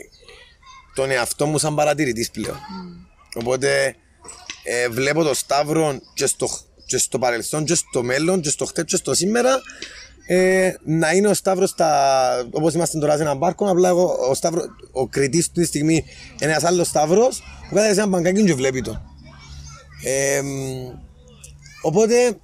τον 0.94 1.10
εαυτό 1.10 1.46
μου 1.46 1.58
σαν 1.58 1.74
παρατηρητής 1.74 2.30
πλέον. 2.30 2.56
Οπότε 3.34 3.94
ε, 4.64 4.88
βλέπω 4.88 5.22
το 5.22 5.34
Σταύρο 5.34 5.98
και 6.14 6.26
στο, 6.26 6.48
και 6.86 6.98
στο 6.98 7.18
παρελθόν 7.18 7.64
και 7.64 7.74
στο 7.74 8.02
μέλλον 8.02 8.40
και 8.40 8.48
στο 8.48 8.64
χτες 8.64 8.84
και 8.84 8.96
στο 8.96 9.14
σήμερα 9.14 9.60
ε, 10.26 10.72
να 10.84 11.12
είναι 11.12 11.28
ο 11.28 11.34
Σταύρος 11.34 11.70
στα, 11.70 12.46
όπως 12.50 12.74
είμαστε 12.74 12.98
τώρα 12.98 13.16
σε 13.16 13.22
έναν 13.22 13.38
πάρκο 13.38 13.70
απλά 13.70 13.88
εγώ, 13.88 14.16
ο, 14.30 14.34
Σταύρο, 14.34 14.62
ο 14.92 15.08
κριτής 15.08 15.46
του 15.46 15.60
τη 15.60 15.66
στιγμή 15.66 15.94
είναι 15.94 16.52
ένας 16.52 16.64
άλλος 16.64 16.86
Σταύρος 16.86 17.42
που 17.68 17.74
κάθεται 17.74 17.94
σε 17.94 18.00
ένα 18.00 18.08
μπαγκάκι 18.08 18.44
και 18.44 18.54
βλέπει 18.54 18.80
τον. 18.80 19.11
Ε, 20.02 20.42
οπότε 21.82 22.38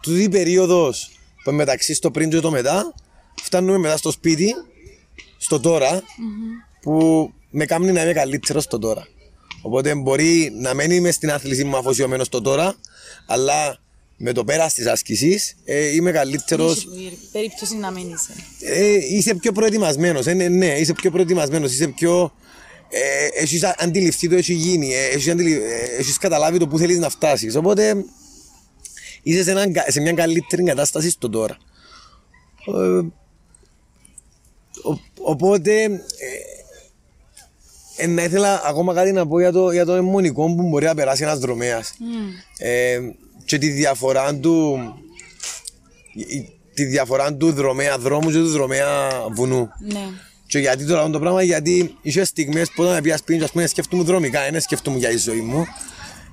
τούτη 0.00 0.22
η 0.22 0.28
περίοδος 0.28 1.10
που 1.44 1.52
μεταξύ 1.52 1.94
στο 1.94 2.10
πριν 2.10 2.30
και 2.30 2.40
το 2.40 2.50
μετά 2.50 2.94
φτάνουμε 3.42 3.78
μετά 3.78 3.96
στο 3.96 4.10
σπίτι 4.10 4.54
στο 5.38 5.60
τώρα 5.60 6.02
που 6.80 7.32
με 7.50 7.64
κάνει 7.64 7.92
να 7.92 8.02
είμαι 8.02 8.12
καλύτερος 8.12 8.64
στο 8.64 8.78
τώρα. 8.78 9.08
Οπότε 9.62 9.94
μπορεί 9.94 10.52
να 10.60 10.74
μένει 10.74 10.94
είμαι 10.94 11.10
στην 11.10 11.30
άθληση 11.30 11.64
μου 11.64 11.76
αφοσιωμένος 11.76 12.26
στο 12.26 12.40
τώρα, 12.40 12.76
αλλά 13.26 13.78
με 14.16 14.32
το 14.32 14.44
πέρας 14.44 14.74
της 14.74 14.86
άσκησης 14.86 15.56
ε, 15.64 15.94
είμαι 15.94 16.10
καλύτερος. 16.10 16.88
Περίπτωση 17.32 17.76
να 17.76 17.90
μην 17.90 18.12
είσαι. 18.12 18.32
Ε, 18.60 19.14
είσαι 19.16 19.34
πιο 19.34 19.52
προετοιμασμένος. 19.52 20.26
Ε, 20.26 20.34
ναι, 20.34 20.48
ναι, 20.48 20.78
είσαι 20.78 20.92
πιο 20.92 21.10
προετοιμασμένος. 21.10 21.72
Είσαι 21.72 21.88
πιο. 21.88 22.32
Ε, 22.90 23.26
έχεις 23.42 23.64
αντιληφθεί 23.64 24.28
το 24.28 24.34
έχει 24.36 24.52
γίνει. 24.52 24.94
Ε, 24.94 25.04
έχεις, 25.06 25.28
αντιλη... 25.28 25.52
ε, 25.52 25.96
έχεις 25.98 26.18
καταλάβει 26.18 26.58
το 26.58 26.66
που 26.68 26.78
θέλεις 26.78 26.98
να 26.98 27.08
φτάσεις. 27.08 27.56
Οπότε 27.56 28.04
είσαι 29.22 29.42
σε, 29.42 29.50
έναν, 29.50 29.72
σε 29.86 30.00
μια 30.00 30.12
καλύτερη 30.12 30.62
κατάσταση 30.62 31.10
στο 31.10 31.28
τώρα. 31.28 31.56
Ε, 32.66 32.98
ο, 34.82 34.98
οπότε 35.20 35.82
ε, 35.82 35.90
ε, 37.96 38.06
να 38.06 38.22
ήθελα 38.22 38.62
ακόμα 38.66 38.94
κάτι 38.94 39.12
να 39.12 39.26
πω 39.26 39.40
για 39.40 39.52
το, 39.52 39.70
για 39.70 39.84
το 39.84 39.92
αιμονικό 39.94 40.54
που 40.54 40.68
μπορεί 40.68 40.84
να 40.84 40.94
περάσει 40.94 41.22
ένας 41.22 41.38
δρομέας. 41.38 41.94
Ε, 42.58 43.00
και 43.44 43.58
τη 43.58 43.68
διαφορά 43.68 44.34
του 44.34 44.78
η- 46.14 46.52
τη 46.74 46.84
διαφορά 46.84 47.34
του 47.34 47.52
δρομέα 47.52 47.98
δρόμου 47.98 48.30
και 48.30 48.36
του 48.38 48.48
δρομέα 48.48 49.10
βουνού. 49.34 49.68
Ναι. 49.80 50.06
Και 50.48 50.58
γιατί 50.58 50.84
τώρα 50.84 51.00
αυτό 51.00 51.12
το 51.12 51.18
πράγμα, 51.18 51.42
γιατί 51.42 51.96
είχε 52.02 52.24
στιγμές 52.24 52.70
που 52.70 52.82
όταν 52.82 53.02
πήγα 53.02 53.16
σπίτι, 53.16 53.44
ας 53.44 53.50
πούμε, 53.50 53.66
σκεφτούμουν 53.66 54.04
δρομικά, 54.04 54.40
δεν 54.50 54.60
σκεφτούμουν 54.60 54.98
για 54.98 55.08
τη 55.08 55.16
ζωή 55.16 55.40
μου. 55.40 55.66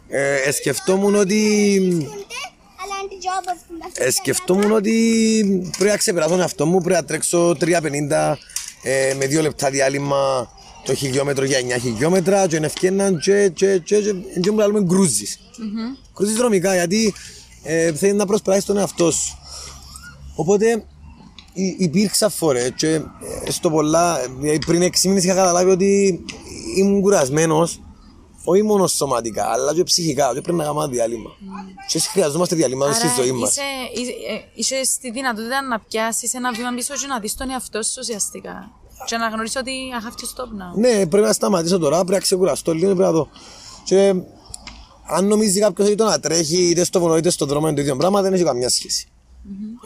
Ε, 0.07 0.35
ε, 0.35 0.51
σκεφτόμουν 0.51 1.15
ότι 1.15 1.79
Allein 2.83 3.09
die 3.11 3.21
Job 3.25 3.49
auf 3.51 3.59
dem 3.69 4.05
ε, 4.05 4.09
σκεφτόμουν 4.11 4.71
ότι 4.71 5.71
πρέπει 5.77 5.91
να 5.91 5.97
ξεπεράσω 5.97 6.31
τον 6.31 6.39
εαυτό 6.39 6.65
μου, 6.65 6.81
πρέπει 6.81 7.01
να 7.01 7.05
τρέξω 7.05 7.57
3.50 7.59 8.35
ε, 8.83 9.13
με 9.17 9.25
δύο 9.25 9.41
λεπτά 9.41 9.69
διάλειμμα 9.69 10.49
το 10.85 10.93
χιλιόμετρο 10.93 11.45
για 11.45 11.59
9 11.77 11.81
χιλιόμετρα 11.81 12.47
και 12.47 12.57
ευκαιναν 12.57 13.19
και 13.19 13.49
και 13.49 13.77
και 13.77 14.01
και 14.01 14.39
και 14.39 14.51
μου 14.51 14.57
λέμε 14.57 14.81
γκρούζεις. 14.81 15.39
Γκρούζεις 16.13 16.35
δρομικά 16.35 16.73
γιατί 16.73 17.13
ε, 17.63 17.93
θέλεις 17.93 18.15
να 18.15 18.25
προσπεράσεις 18.25 18.65
τον 18.65 18.77
εαυτό 18.77 19.11
σου. 19.11 19.37
Οπότε 20.35 20.85
υ- 21.55 21.81
υπήρξαν 21.81 22.29
φορές 22.31 22.71
και 22.75 22.93
ε, 23.45 23.51
στο 23.51 23.69
πολλά, 23.69 24.19
ε, 24.43 24.57
πριν 24.65 24.81
6 24.81 25.07
μήνες 25.07 25.23
είχα 25.23 25.33
καταλάβει 25.35 25.69
ότι 25.69 26.19
ήμουν 26.77 27.01
κουρασμένος 27.01 27.79
όχι 28.47 28.61
μόνο 28.63 28.87
σωματικά, 28.87 29.45
αλλά 29.45 29.73
και 29.73 29.83
ψυχικά, 29.83 30.31
και 30.33 30.41
πρέπει 30.41 30.57
να 30.57 30.63
κάνουμε 30.63 30.87
διάλειμμα. 30.87 31.29
Και 31.87 31.97
εσείς 31.97 32.07
χρειαζόμαστε 32.07 32.55
διαλύματα 32.55 32.93
στη 32.93 33.07
ζωή 33.21 33.31
μας. 33.31 33.49
είσαι, 33.49 33.61
είσαι, 34.01 34.11
ε, 34.11 34.41
είσαι 34.55 34.83
στη 34.83 35.11
δυνατότητα 35.11 35.61
να 35.61 35.79
πιάσεις 35.79 36.33
ένα 36.33 36.51
βήμα 36.51 36.69
πίσω 36.75 36.93
και 36.93 37.07
να 37.07 37.19
δεις 37.19 37.35
τον 37.35 37.49
εαυτό 37.49 37.83
σου 37.83 37.93
ουσιαστικά. 37.99 38.71
Και 39.05 39.17
να 39.17 39.27
γνωρίσεις 39.27 39.55
ότι 39.55 39.71
I 39.71 40.03
have 40.05 40.13
to 40.13 40.41
stop 40.41 40.47
now. 40.47 40.79
Ναι, 40.79 41.05
πρέπει 41.07 41.27
να 41.27 41.33
σταματήσω 41.33 41.77
τώρα, 41.79 41.95
πρέπει 41.97 42.11
να 42.11 42.19
ξεκουραστώ 42.19 42.73
λίγο, 42.73 42.85
πρέπει 42.85 43.01
να 43.01 43.11
δω. 43.11 43.27
Και 43.83 44.13
αν 45.07 45.27
νομίζει 45.27 45.59
κάποιος 45.59 45.87
ότι 45.87 45.97
το 45.97 46.03
να 46.03 46.19
τρέχει 46.19 46.69
είτε 46.69 46.83
στο 46.83 46.99
βουνό 46.99 47.17
είτε 47.17 47.29
στον 47.29 47.47
δρόμο 47.47 47.67
είναι 47.67 47.75
το 47.75 47.81
ίδιο 47.81 47.95
πράγμα, 47.95 48.21
δεν 48.21 48.33
έχει 48.33 48.43
καμιά 48.43 48.69
σχέση. 48.69 49.07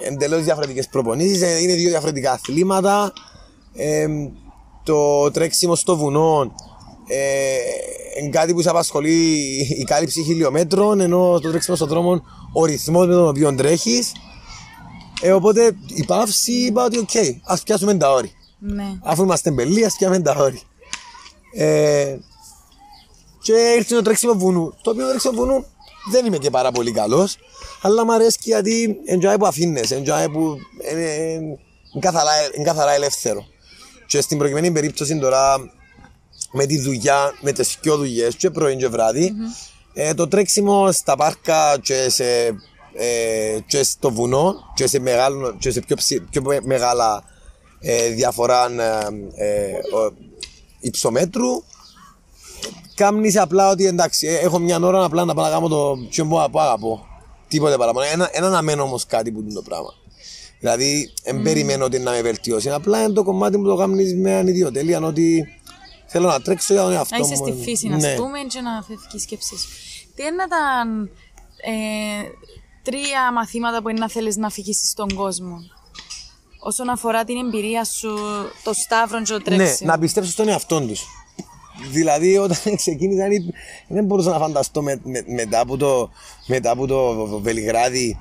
Εντελώς 0.08 0.44
διαφορετικές 0.44 0.88
προπονήσεις, 0.88 1.62
είναι 1.62 1.74
δύο 1.74 1.90
διαφορετικά 1.90 2.32
αθλήματα. 2.32 3.14
Ε, 3.74 4.08
το 4.84 5.32
τρέξιμο 5.32 5.76
στο 5.76 5.98
βουνό 5.98 6.54
ε, 7.08 7.58
είναι 8.20 8.30
κάτι 8.30 8.54
που 8.54 8.62
σε 8.62 8.70
απασχολεί 8.70 9.38
η 9.80 9.84
κάλυψη 9.84 10.24
χιλιόμετρων, 10.24 11.00
ενώ 11.00 11.40
το 11.40 11.50
τρέξιμο 11.50 11.76
στον 11.76 11.88
δρόμο 11.88 12.22
ο 12.54 12.66
ρυθμός 12.66 13.08
με 13.08 13.14
τον 13.14 13.28
οποίο 13.28 13.56
τρέχει. 13.56 14.04
Ε, 15.22 15.32
οπότε 15.32 15.78
η 15.88 16.04
παύση 16.04 16.52
είπα 16.52 16.86
ότι, 16.86 16.98
οκ, 16.98 17.10
ας 17.44 17.64
πιάσουμε 17.64 17.94
τα 17.94 18.12
όρη. 18.12 18.32
Ναι. 18.60 19.00
Αφού 19.04 19.24
είμαστε 19.24 19.52
πελλοί, 19.52 19.86
ας 19.86 19.96
πιάμε 19.98 20.20
τα 20.20 20.36
όρη. 20.40 20.62
Ε, 21.54 22.18
και 23.42 23.54
ήρθε 23.78 23.96
το 23.96 24.02
τρέξιμο 24.02 24.34
βουνού. 24.34 24.74
Το 24.82 24.92
οποίο 24.92 25.04
το 25.04 25.10
τρέξιμο 25.10 25.34
βουνού 25.34 25.66
δεν 26.12 26.26
είμαι 26.26 26.38
και 26.38 26.50
πάρα 26.50 26.72
πολύ 26.72 26.92
καλός, 26.92 27.38
αλλά 27.82 28.06
μου 28.06 28.14
αρέσει 28.14 28.38
γιατί 28.42 28.96
enjoy 29.16 29.36
που 29.40 29.46
αφήνε, 29.46 29.82
enjoy 29.90 30.28
που 30.32 30.58
είναι, 30.92 31.14
είναι 31.94 32.00
καθαρά, 32.00 32.32
είναι 32.56 32.64
καθαρά 32.64 32.92
ελεύθερο. 32.94 33.46
Και 34.08 34.22
στην 34.22 34.38
προκειμένη 34.38 34.72
περίπτωση 34.72 35.20
τώρα 35.20 35.58
με 36.52 36.66
τη 36.66 36.80
δουλειά, 36.80 37.34
με 37.42 37.52
τις 37.52 37.78
πιο 37.82 37.98
δουλειές, 37.98 38.36
και 38.36 38.50
πρωί 38.50 38.76
και 38.76 38.88
βράδυ, 38.88 39.34
ε, 39.94 40.14
το 40.14 40.28
τρέξιμο 40.28 40.92
στα 40.92 41.16
πάρκα 41.16 41.78
και, 41.82 42.10
σε, 42.10 42.46
ε, 42.94 43.60
και 43.68 43.84
στο 43.84 44.12
βουνό 44.12 44.56
και 44.76 44.88
σε, 44.88 45.00
μεγάλο, 45.00 45.56
και 45.60 45.72
σε 45.72 45.80
πιο, 45.80 45.96
ψη- 45.96 46.22
πιο 46.30 46.42
μεγάλα 46.64 47.24
ε, 47.80 48.08
διαφορά 48.10 48.66
ε, 49.36 49.46
ε, 49.46 49.72
ο- 49.96 50.14
υψομέτρου 50.80 51.64
Κάμνεις 53.00 53.38
απλά 53.38 53.70
ότι 53.70 53.86
εντάξει, 53.86 54.28
ε, 54.28 54.36
έχω 54.38 54.60
μια 54.60 54.80
ώρα 54.82 55.04
απλά 55.04 55.26
να 55.26 55.34
πάω 55.34 55.46
να 55.46 55.52
κάνω 55.52 55.68
το 55.68 55.98
πιο 56.10 56.26
που 56.26 56.48
που 56.52 56.60
αγαπώ. 56.60 57.06
Τίποτε 57.48 57.78
παραπάνω. 57.78 58.08
Ένα, 58.12 58.30
ένα 58.32 58.50
να 58.50 58.62
μένω 58.62 58.84
όμως 58.84 59.06
κάτι 59.06 59.32
που 59.32 59.40
είναι 59.40 59.54
το 59.54 59.62
πράγμα. 59.62 59.94
Δηλαδή, 60.60 61.14
δεν 61.24 61.42
περιμένω 61.42 61.86
ότι 61.86 62.00
να 62.00 62.12
με 62.12 62.22
βελτιώσει. 62.22 62.70
Απλά 62.70 63.04
είναι 63.04 63.14
το 63.14 63.24
κομμάτι 63.24 63.58
που 63.58 63.64
το 63.64 63.76
κάνεις 63.76 64.16
με 64.16 64.34
ανιδιοτέλεια. 64.36 65.00
Ότι 65.00 65.48
θέλω 66.08 66.28
να 66.28 66.42
τρέξω 66.42 66.74
για 66.74 66.82
τον 66.84 66.92
εαυτό 66.92 67.16
Να 67.18 67.26
μου. 67.26 67.32
είσαι 67.34 67.44
στη 67.44 67.64
φύση, 67.64 67.88
να 67.88 67.96
Ναι. 67.98 68.16
πούμε, 68.16 68.40
και 68.48 68.62
να 68.62 68.84
φεύγει 68.88 69.04
η 69.14 69.20
σκέψη 69.20 69.58
σου. 69.58 69.68
Τι 70.16 70.24
είναι 70.24 70.48
τα 70.50 70.86
ε, 71.72 72.28
τρία 72.84 73.32
μαθήματα 73.34 73.82
που 73.82 73.90
είναι 73.90 74.00
να 74.00 74.10
θέλεις 74.10 74.38
να 74.38 74.48
αφηγήσεις 74.48 74.90
στον 74.90 75.14
κόσμο. 75.14 75.56
Όσον 76.60 76.90
αφορά 76.90 77.24
την 77.24 77.38
εμπειρία 77.38 77.84
σου, 77.86 78.10
το 78.64 78.74
σταύρο 78.74 79.22
και 79.22 79.32
το 79.34 79.50
Ναι, 79.50 79.56
τρέξιμο; 79.58 79.92
να 79.92 80.00
πιστέψω 80.00 80.32
στον 80.32 80.48
εαυτό 80.48 80.82
τους. 80.82 81.02
Δηλαδή, 81.92 82.38
όταν 82.38 82.58
ξεκίνησα, 82.76 83.28
δεν- 83.28 83.54
δεν 83.88 84.06
μπορούσα 84.06 84.30
να 84.30 84.38
φανταστώ 84.40 84.82
με, 84.82 85.00
με- 85.04 85.24
μετά, 85.28 85.60
από 85.60 85.78
το, 85.78 86.10
μετά 86.48 86.72
από 86.72 86.88
το 86.88 87.28
Βελιγράδι 87.42 88.18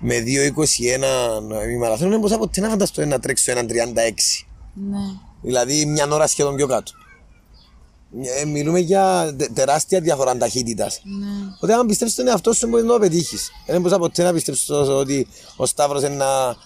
με 0.00 0.14
2.21 0.18 1.70
η 1.70 1.76
μαραθώνιο, 1.76 2.10
δεν 2.10 2.18
μπορούσα 2.20 2.38
ποτέ 2.38 2.60
να 2.60 2.68
φανταστώ 2.68 3.06
να 3.06 3.18
τρέξω 3.20 3.50
έναν 3.50 3.66
36. 3.68 3.72
Ναι. 4.74 4.98
Δηλαδή, 5.42 5.86
μια 5.86 6.08
ώρα 6.10 6.26
σχεδόν 6.26 6.56
πιο 6.56 6.66
κάτω. 6.66 6.92
Ε, 8.40 8.44
μιλούμε 8.44 8.78
για 8.78 9.34
τε- 9.38 9.52
τεράστια 9.52 10.00
διαφορά 10.00 10.36
ταχύτητας. 10.36 11.00
Ναι. 11.04 11.26
Οπότε, 11.56 11.72
αν 11.74 11.86
πιστέψεις 11.86 12.16
στον 12.16 12.28
εαυτό 12.28 12.52
σου, 12.52 12.68
μπορεί 12.68 12.82
να 12.82 12.92
το 12.92 12.98
πετύχεις. 12.98 13.50
Δεν 13.66 13.76
μπορούσα 13.80 13.98
ποτέ 13.98 14.22
να 14.22 14.32
πιστέψω 14.32 14.96
ότι 14.96 15.26
ο 15.56 15.66
Σταύρος 15.66 16.02
είναι 16.02 16.14
να, 16.14 16.56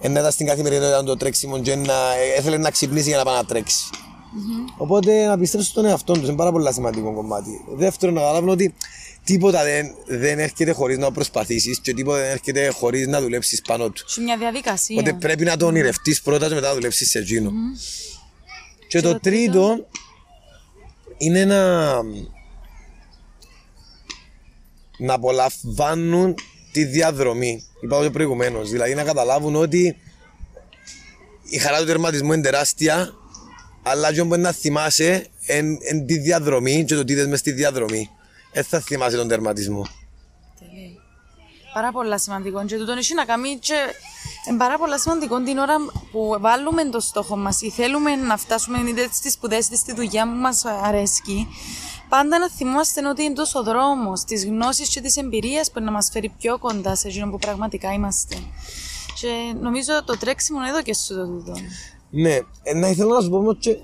είναι 0.00 0.12
να 0.12 0.20
ήταν 0.20 0.32
στην 0.32 0.46
καθημερινότητα 0.46 1.02
το 1.04 1.16
τρέξιμο 1.16 1.58
και 1.60 1.74
να 1.76 1.92
ε, 1.92 2.38
έθελε 2.38 2.56
να 2.58 2.70
ξυπνήσει 2.70 3.08
για 3.08 3.16
να 3.18 3.24
πάει 3.24 3.34
να 3.36 3.44
τρέξει. 3.44 3.84
Οπότε 4.76 5.26
να 5.26 5.38
πιστέψω 5.38 5.68
στον 5.68 5.84
εαυτό 5.84 6.12
τους 6.12 6.28
είναι 6.28 6.36
πάρα 6.36 6.52
πολύ 6.52 6.72
σημαντικό 6.72 7.14
κομμάτι. 7.14 7.64
Δεύτερον, 7.68 8.14
να 8.14 8.20
καταλάβουν 8.20 8.48
ότι 8.48 8.74
τίποτα 9.24 9.64
δεν, 9.64 9.94
δεν 10.06 10.38
έρχεται 10.38 10.72
χωρίς 10.72 10.98
να 10.98 11.12
προσπαθήσεις 11.12 11.78
και 11.78 11.94
τίποτα 11.94 12.18
δεν 12.18 12.30
έρχεται 12.30 12.68
χωρίς 12.68 13.06
να 13.06 13.20
δουλέψεις 13.20 13.62
πάνω 13.62 13.90
του. 13.90 14.10
Σε 14.10 14.20
μια 14.20 14.36
διαδικασία. 14.36 14.96
Οπότε 14.98 15.12
πρέπει 15.12 15.44
να 15.44 15.56
το 15.56 15.66
ονειρευτείς 15.66 16.22
πρώτα 16.22 16.48
και 16.48 16.54
μετά 16.54 16.68
να 16.68 16.74
δουλέψεις 16.74 17.10
σε 17.10 17.18
εκείνο. 17.18 17.52
Και, 18.88 19.00
το, 19.00 19.12
το 19.12 19.20
τρίτο 19.20 19.86
είναι 21.16 21.44
να, 21.44 21.92
να 24.98 25.14
απολαμβάνουν 25.14 26.34
τη 26.72 26.84
διαδρομή. 26.84 27.64
Είπα 27.80 28.02
το 28.02 28.10
προηγουμένως. 28.10 28.70
Δηλαδή 28.70 28.94
να 28.94 29.02
καταλάβουν 29.02 29.54
ότι 29.56 29.96
η 31.48 31.58
χαρά 31.58 31.78
του 31.78 31.86
τερματισμού 31.86 32.32
είναι 32.32 32.42
τεράστια, 32.42 33.14
αλλά 33.88 34.12
και 34.12 34.24
μπορεί 34.24 34.40
να 34.40 34.52
θυμάσαι 34.52 35.26
εν, 35.46 35.78
εν 35.80 36.06
τη 36.06 36.18
διαδρομή 36.18 36.84
και 36.84 36.94
το 36.94 37.04
τι 37.04 37.12
είδες 37.12 37.26
μες 37.26 37.38
στη 37.38 37.52
διαδρομή. 37.52 38.10
Δεν 38.52 38.64
θα 38.64 38.80
θυμάσαι 38.80 39.16
τον 39.16 39.28
τερματισμό. 39.28 39.86
Τέλεια. 40.58 40.90
Πάρα 41.74 41.92
πολλά 41.92 42.18
σημαντικό. 42.18 42.64
Και 42.64 42.76
τούτο 42.76 42.92
έχει 42.92 43.14
να 43.14 43.24
κάνει 43.24 43.58
και 43.58 43.74
είναι 44.48 44.58
πάρα 44.58 44.78
πολλά 44.78 44.98
σημαντικό 44.98 45.42
την 45.42 45.58
ώρα 45.58 45.74
που 46.12 46.36
βάλουμε 46.40 46.84
το 46.84 47.00
στόχο 47.00 47.36
μας 47.36 47.60
ή 47.60 47.70
θέλουμε 47.70 48.16
να 48.16 48.36
φτάσουμε 48.36 48.78
είτε 48.78 49.08
στις 49.12 49.32
σπουδές 49.32 49.66
είτε 49.66 49.76
στη 49.76 49.94
δουλειά 49.94 50.24
που 50.24 50.36
μας 50.36 50.64
αρέσει. 50.64 51.48
Πάντα 52.08 52.38
να 52.38 52.50
θυμόμαστε 52.50 53.08
ότι 53.08 53.22
είναι 53.22 53.34
τόσο 53.34 53.62
δρόμος 53.62 54.24
της 54.24 54.44
γνώσης 54.44 54.88
και 54.88 55.00
της 55.00 55.16
εμπειρίας 55.16 55.70
που 55.70 55.80
να 55.80 55.90
μας 55.90 56.08
φέρει 56.12 56.28
πιο 56.38 56.58
κοντά 56.58 56.94
σε 56.94 57.08
εκείνο 57.08 57.30
που 57.30 57.38
πραγματικά 57.38 57.92
είμαστε. 57.92 58.36
Και 59.20 59.54
νομίζω 59.60 60.04
το 60.04 60.18
τρέξιμο 60.18 60.58
είναι 60.58 60.68
εδώ 60.68 60.82
και 60.82 60.94
σου 60.94 61.14
το 61.14 61.26
τούτο. 61.26 61.52
Ναι, 62.10 62.38
ε, 62.62 62.74
να 62.74 62.88
ήθελα 62.88 63.14
να 63.14 63.20
σου 63.20 63.28
πω 63.30 63.36
όμως 63.36 63.56
και 63.60 63.76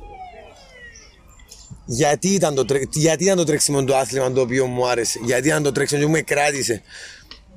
γιατί 1.86 2.28
ήταν, 2.28 2.54
το, 2.54 2.64
τρέ- 2.64 2.94
γιατί 2.96 3.24
ήταν 3.24 3.36
το 3.36 3.44
τρέξιμο 3.44 3.84
το 3.84 3.96
άθλημα 3.96 4.32
το 4.32 4.40
οποίο 4.40 4.66
μου 4.66 4.88
άρεσε, 4.88 5.20
γιατί 5.24 5.48
ήταν 5.48 5.62
το 5.62 5.72
τρέξιμο 5.72 6.00
και 6.00 6.06
μου 6.06 6.12
με 6.12 6.20
κράτησε. 6.20 6.82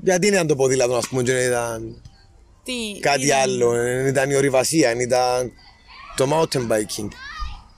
Γιατί 0.03 0.27
ήταν 0.27 0.47
το 0.47 0.55
ποδήλατο, 0.55 0.95
ας 0.95 1.07
πούμε, 1.07 1.23
και 1.23 1.31
δεν 1.33 1.47
ήταν 1.47 2.01
Τι, 2.63 2.99
κάτι 2.99 3.19
τι- 3.25 3.31
άλλο, 3.31 3.71
δεν 3.71 4.05
ήταν 4.07 4.29
η 4.29 4.35
ορειβασία, 4.35 4.89
δεν 4.89 4.99
ήταν 4.99 5.51
το 6.15 6.27
mountain 6.33 6.67
biking. 6.71 7.07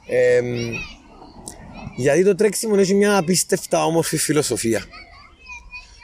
Ε, 0.07 0.41
γιατί 1.97 2.23
το 2.23 2.35
τρέξιμο 2.35 2.75
έχει 2.77 2.93
μια 2.93 3.17
απίστευτα 3.17 3.85
όμορφη 3.85 4.17
φιλοσοφία. 4.17 4.85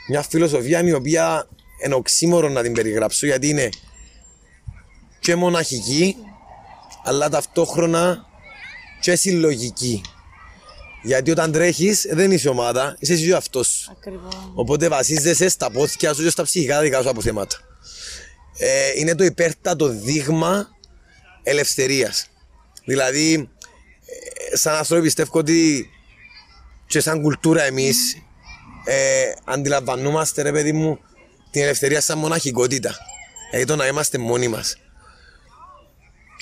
Μια 0.10 0.22
φιλοσοφία 0.22 0.84
η 0.84 0.94
οποία 0.94 1.48
είναι 1.86 1.94
οξύμορο 1.96 2.50
να 2.50 2.62
την 2.62 2.74
περιγράψω 2.74 3.26
γιατί 3.26 3.50
είναι 3.50 3.70
και 5.20 5.36
μοναχική 5.36 6.16
αλλά 7.04 7.30
ταυτόχρονα 7.30 8.26
και 9.02 9.16
συλλογική. 9.16 10.02
Γιατί 11.04 11.32
όταν 11.32 11.52
τρέχεις 11.52 12.08
δεν 12.12 12.32
είσαι 12.32 12.50
ομάδα, 12.50 12.96
είσαι 13.00 13.14
εσύ 13.14 13.32
ο 13.32 13.38
αυτός 13.38 13.68
σου. 13.68 13.92
Ακριβώς. 13.92 14.52
Οπότε 14.54 14.88
βασίζεσαι 14.88 15.50
στα 15.50 15.72
πόθηκια 15.72 16.14
σου 16.14 16.24
και 16.24 16.30
στα 16.30 16.44
ψυχικά 16.44 16.82
δικά 16.82 17.02
σου 17.02 17.10
αποθέματα. 17.10 17.58
Ε, 18.58 18.92
είναι 18.96 19.16
το 19.16 19.24
υπέρτατο 19.24 19.88
δείγμα 19.88 20.68
ελευθερίας. 21.44 22.28
Δηλαδή, 22.86 23.50
ε, 24.52 24.58
σαν 24.58 24.76
άνθρωποι 24.76 25.04
πιστεύω 25.04 25.40
ότι 25.40 25.90
και 26.88 27.00
σαν 27.00 27.22
κουλτούρα 27.22 27.64
εμείς 27.64 28.18
ε, 28.86 29.32
αντιλαμβανόμαστε 29.44 30.42
ρε 30.42 30.52
παιδί 30.52 30.72
μου 30.72 31.00
την 31.52 31.62
ελευθερία 31.62 32.02
σαν 32.02 32.18
μοναχικότητα. 32.18 32.96
Δηλαδή 33.50 33.68
το 33.68 33.76
να 33.76 33.88
είμαστε 33.88 34.18
μόνοι 34.18 34.48
μας. 34.48 34.78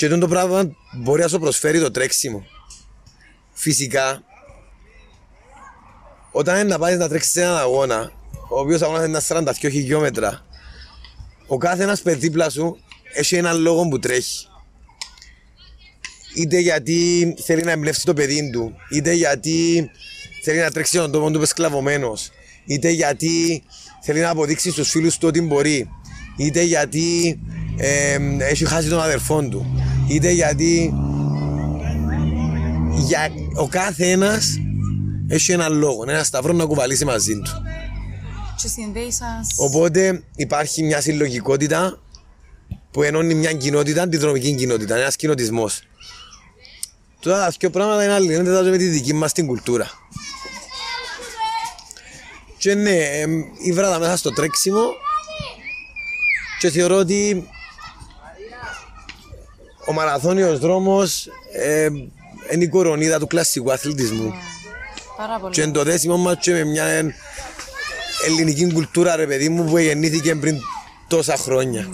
Και 0.01 0.07
αυτό 0.07 0.19
το 0.19 0.27
πράγμα 0.27 0.71
μπορεί 0.93 1.21
να 1.21 1.27
σου 1.27 1.39
προσφέρει 1.39 1.79
το 1.79 1.91
τρέξιμο. 1.91 2.45
Φυσικά, 3.53 4.23
όταν 6.31 6.55
είναι 6.55 6.63
να 6.63 6.79
πάει 6.79 6.97
να 6.97 7.09
τρέξεις 7.09 7.31
σε 7.31 7.41
έναν 7.41 7.57
αγώνα, 7.57 8.11
ο 8.49 8.59
οποίος 8.59 8.81
αγώνα 8.81 9.05
είναι 9.05 9.21
42 9.27 9.51
χιλιόμετρα, 9.59 10.45
ο 11.47 11.57
κάθε 11.57 11.83
ένας 11.83 12.01
δίπλα 12.03 12.49
σου 12.49 12.77
έχει 13.13 13.35
έναν 13.35 13.59
λόγο 13.59 13.87
που 13.87 13.99
τρέχει. 13.99 14.47
Είτε 16.35 16.59
γιατί 16.59 17.33
θέλει 17.45 17.63
να 17.63 17.71
εμπνεύσει 17.71 18.05
το 18.05 18.13
παιδί 18.13 18.49
του, 18.49 18.75
είτε 18.89 19.13
γιατί 19.13 19.89
θέλει 20.43 20.59
να 20.59 20.71
τρέξει 20.71 20.97
στον 20.97 21.11
τόπο 21.11 21.31
του 21.31 21.39
που 21.39 21.45
σκλαβωμένος, 21.45 22.29
είτε 22.65 22.89
γιατί 22.89 23.63
θέλει 24.01 24.19
να 24.19 24.29
αποδείξει 24.29 24.71
στους 24.71 24.89
φίλους 24.89 25.17
του 25.17 25.27
ότι 25.27 25.41
μπορεί, 25.41 25.89
είτε 26.37 26.61
γιατί 26.61 27.39
ε, 27.77 28.17
έχει 28.39 28.65
χάσει 28.65 28.89
τον 28.89 29.01
αδερφό 29.01 29.41
του, 29.41 29.90
είτε 30.13 30.31
γιατί 30.31 30.93
για 32.95 33.29
ο 33.55 33.67
κάθε 33.67 34.11
ένας 34.11 34.57
έχει 35.27 35.51
ένα 35.51 35.69
λόγο, 35.69 36.03
ένα 36.07 36.23
σταυρό 36.23 36.53
να 36.53 36.65
κουβαλήσει 36.65 37.05
μαζί 37.05 37.39
του. 37.39 37.51
Και 38.61 38.67
συνδέει 38.67 39.11
σας... 39.11 39.47
Οπότε 39.57 40.23
υπάρχει 40.35 40.83
μια 40.83 41.01
συλλογικότητα 41.01 41.99
που 42.91 43.03
ενώνει 43.03 43.33
μια 43.33 43.53
κοινότητα, 43.53 44.09
τη 44.09 44.17
δρομική 44.17 44.55
κοινότητα, 44.55 44.95
ένας 44.95 45.15
κοινοτισμός. 45.15 45.81
Τώρα 47.19 47.37
τα 47.37 47.53
δύο 47.59 47.69
πράγματα 47.69 48.03
είναι 48.03 48.13
άλλοι, 48.13 48.35
δεν 48.35 48.69
με 48.69 48.77
τη 48.77 48.87
δική 48.87 49.13
μας 49.13 49.33
την 49.33 49.47
κουλτούρα. 49.47 49.89
Και 52.57 52.75
ναι, 52.75 52.95
εμ, 52.95 53.43
ήβρα 53.63 53.89
τα 53.89 53.99
μέσα 53.99 54.17
στο 54.17 54.29
τρέξιμο 54.29 54.81
και 56.59 56.69
θεωρώ 56.69 56.95
ότι 56.95 57.47
ο 59.85 59.93
μαραθώνιος 59.93 60.59
δρόμος 60.59 61.27
ε, 61.51 61.87
είναι 62.53 62.63
η 62.63 62.67
κορονίδα 62.67 63.19
του 63.19 63.27
κλασσικού 63.27 63.71
αθλητισμού. 63.71 64.33
Πάρα 65.17 65.39
πολύ. 65.39 65.53
Και 65.53 65.61
είναι 65.61 65.71
το 65.71 65.83
δέσιμο 65.83 66.17
μας 66.17 66.35
και 66.39 66.51
με 66.51 66.63
μια 66.63 66.83
ε, 66.83 67.15
ελληνική 68.27 68.73
κουλτούρα 68.73 69.15
ρε 69.15 69.27
παιδί 69.27 69.49
μου 69.49 69.63
που 69.65 69.77
γεννήθηκε 69.77 70.35
πριν 70.35 70.57
τόσα 71.07 71.35
χρόνια. 71.37 71.87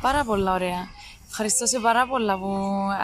Πάρα 0.00 0.24
πολλά 0.24 0.52
ωραία. 0.54 0.96
Ευχαριστώ 1.30 1.66
σε 1.66 1.78
πάρα 1.78 2.06
πολλά 2.06 2.38
που 2.38 2.48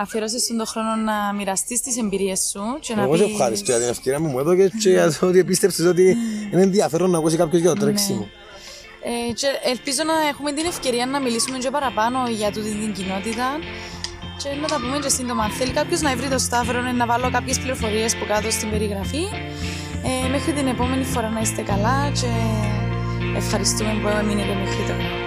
αφιερώσεις 0.02 0.46
τον 0.46 0.66
χρόνο 0.66 0.94
να 0.96 1.32
μοιραστείς 1.32 1.80
τις 1.80 1.96
εμπειρίες 1.98 2.40
σου 2.50 2.60
και 2.80 2.94
να 2.94 3.02
Εγώ 3.02 3.16
σε 3.16 3.22
πεις- 3.22 3.32
ευχαριστώ 3.32 3.70
για 3.70 3.80
την 3.80 3.88
ευκαιρία 3.88 4.18
που 4.18 4.24
μου 4.24 4.38
έδωκες 4.38 4.70
και 4.82 4.90
για 4.90 5.12
το 5.20 5.26
ότι 5.26 5.44
πίστεψες 5.44 5.86
ότι 5.86 6.16
είναι 6.52 6.62
ενδιαφέρον 6.62 7.10
να 7.10 7.18
ακούσεις 7.18 7.38
κάποιος 7.38 7.60
για 7.60 7.74
το 7.74 7.80
τρέξιμο. 7.80 8.28
Ε, 9.06 9.32
και 9.32 9.46
ελπίζω 9.64 10.02
να 10.04 10.28
έχουμε 10.28 10.52
την 10.52 10.66
ευκαιρία 10.66 11.06
να 11.06 11.20
μιλήσουμε 11.20 11.58
και 11.58 11.70
παραπάνω 11.70 12.18
για 12.28 12.52
τούτη 12.52 12.70
την 12.70 12.92
κοινότητα 12.92 13.46
και 14.36 14.48
να 14.60 14.66
τα 14.68 14.76
πούμε 14.80 14.98
και 14.98 15.08
σύντομα. 15.08 15.44
Αν 15.44 15.50
θέλει 15.50 15.72
κάποιος 15.72 16.00
να 16.00 16.16
βρει 16.16 16.28
το 16.28 16.38
Σταύρο, 16.38 16.80
να 16.80 17.06
βάλω 17.06 17.30
κάποιες 17.30 17.58
πληροφορίες 17.58 18.16
που 18.16 18.26
κάτω 18.26 18.50
στην 18.50 18.70
περιγραφή. 18.70 19.24
Ε, 20.24 20.28
μέχρι 20.28 20.52
την 20.52 20.66
επόμενη 20.66 21.04
φορά 21.04 21.28
να 21.28 21.40
είστε 21.40 21.62
καλά 21.62 22.10
και 22.20 22.30
ευχαριστούμε 23.36 23.92
που 24.02 24.08
έμεινετε 24.08 24.54
μέχρι 24.54 24.82
τώρα. 24.88 25.23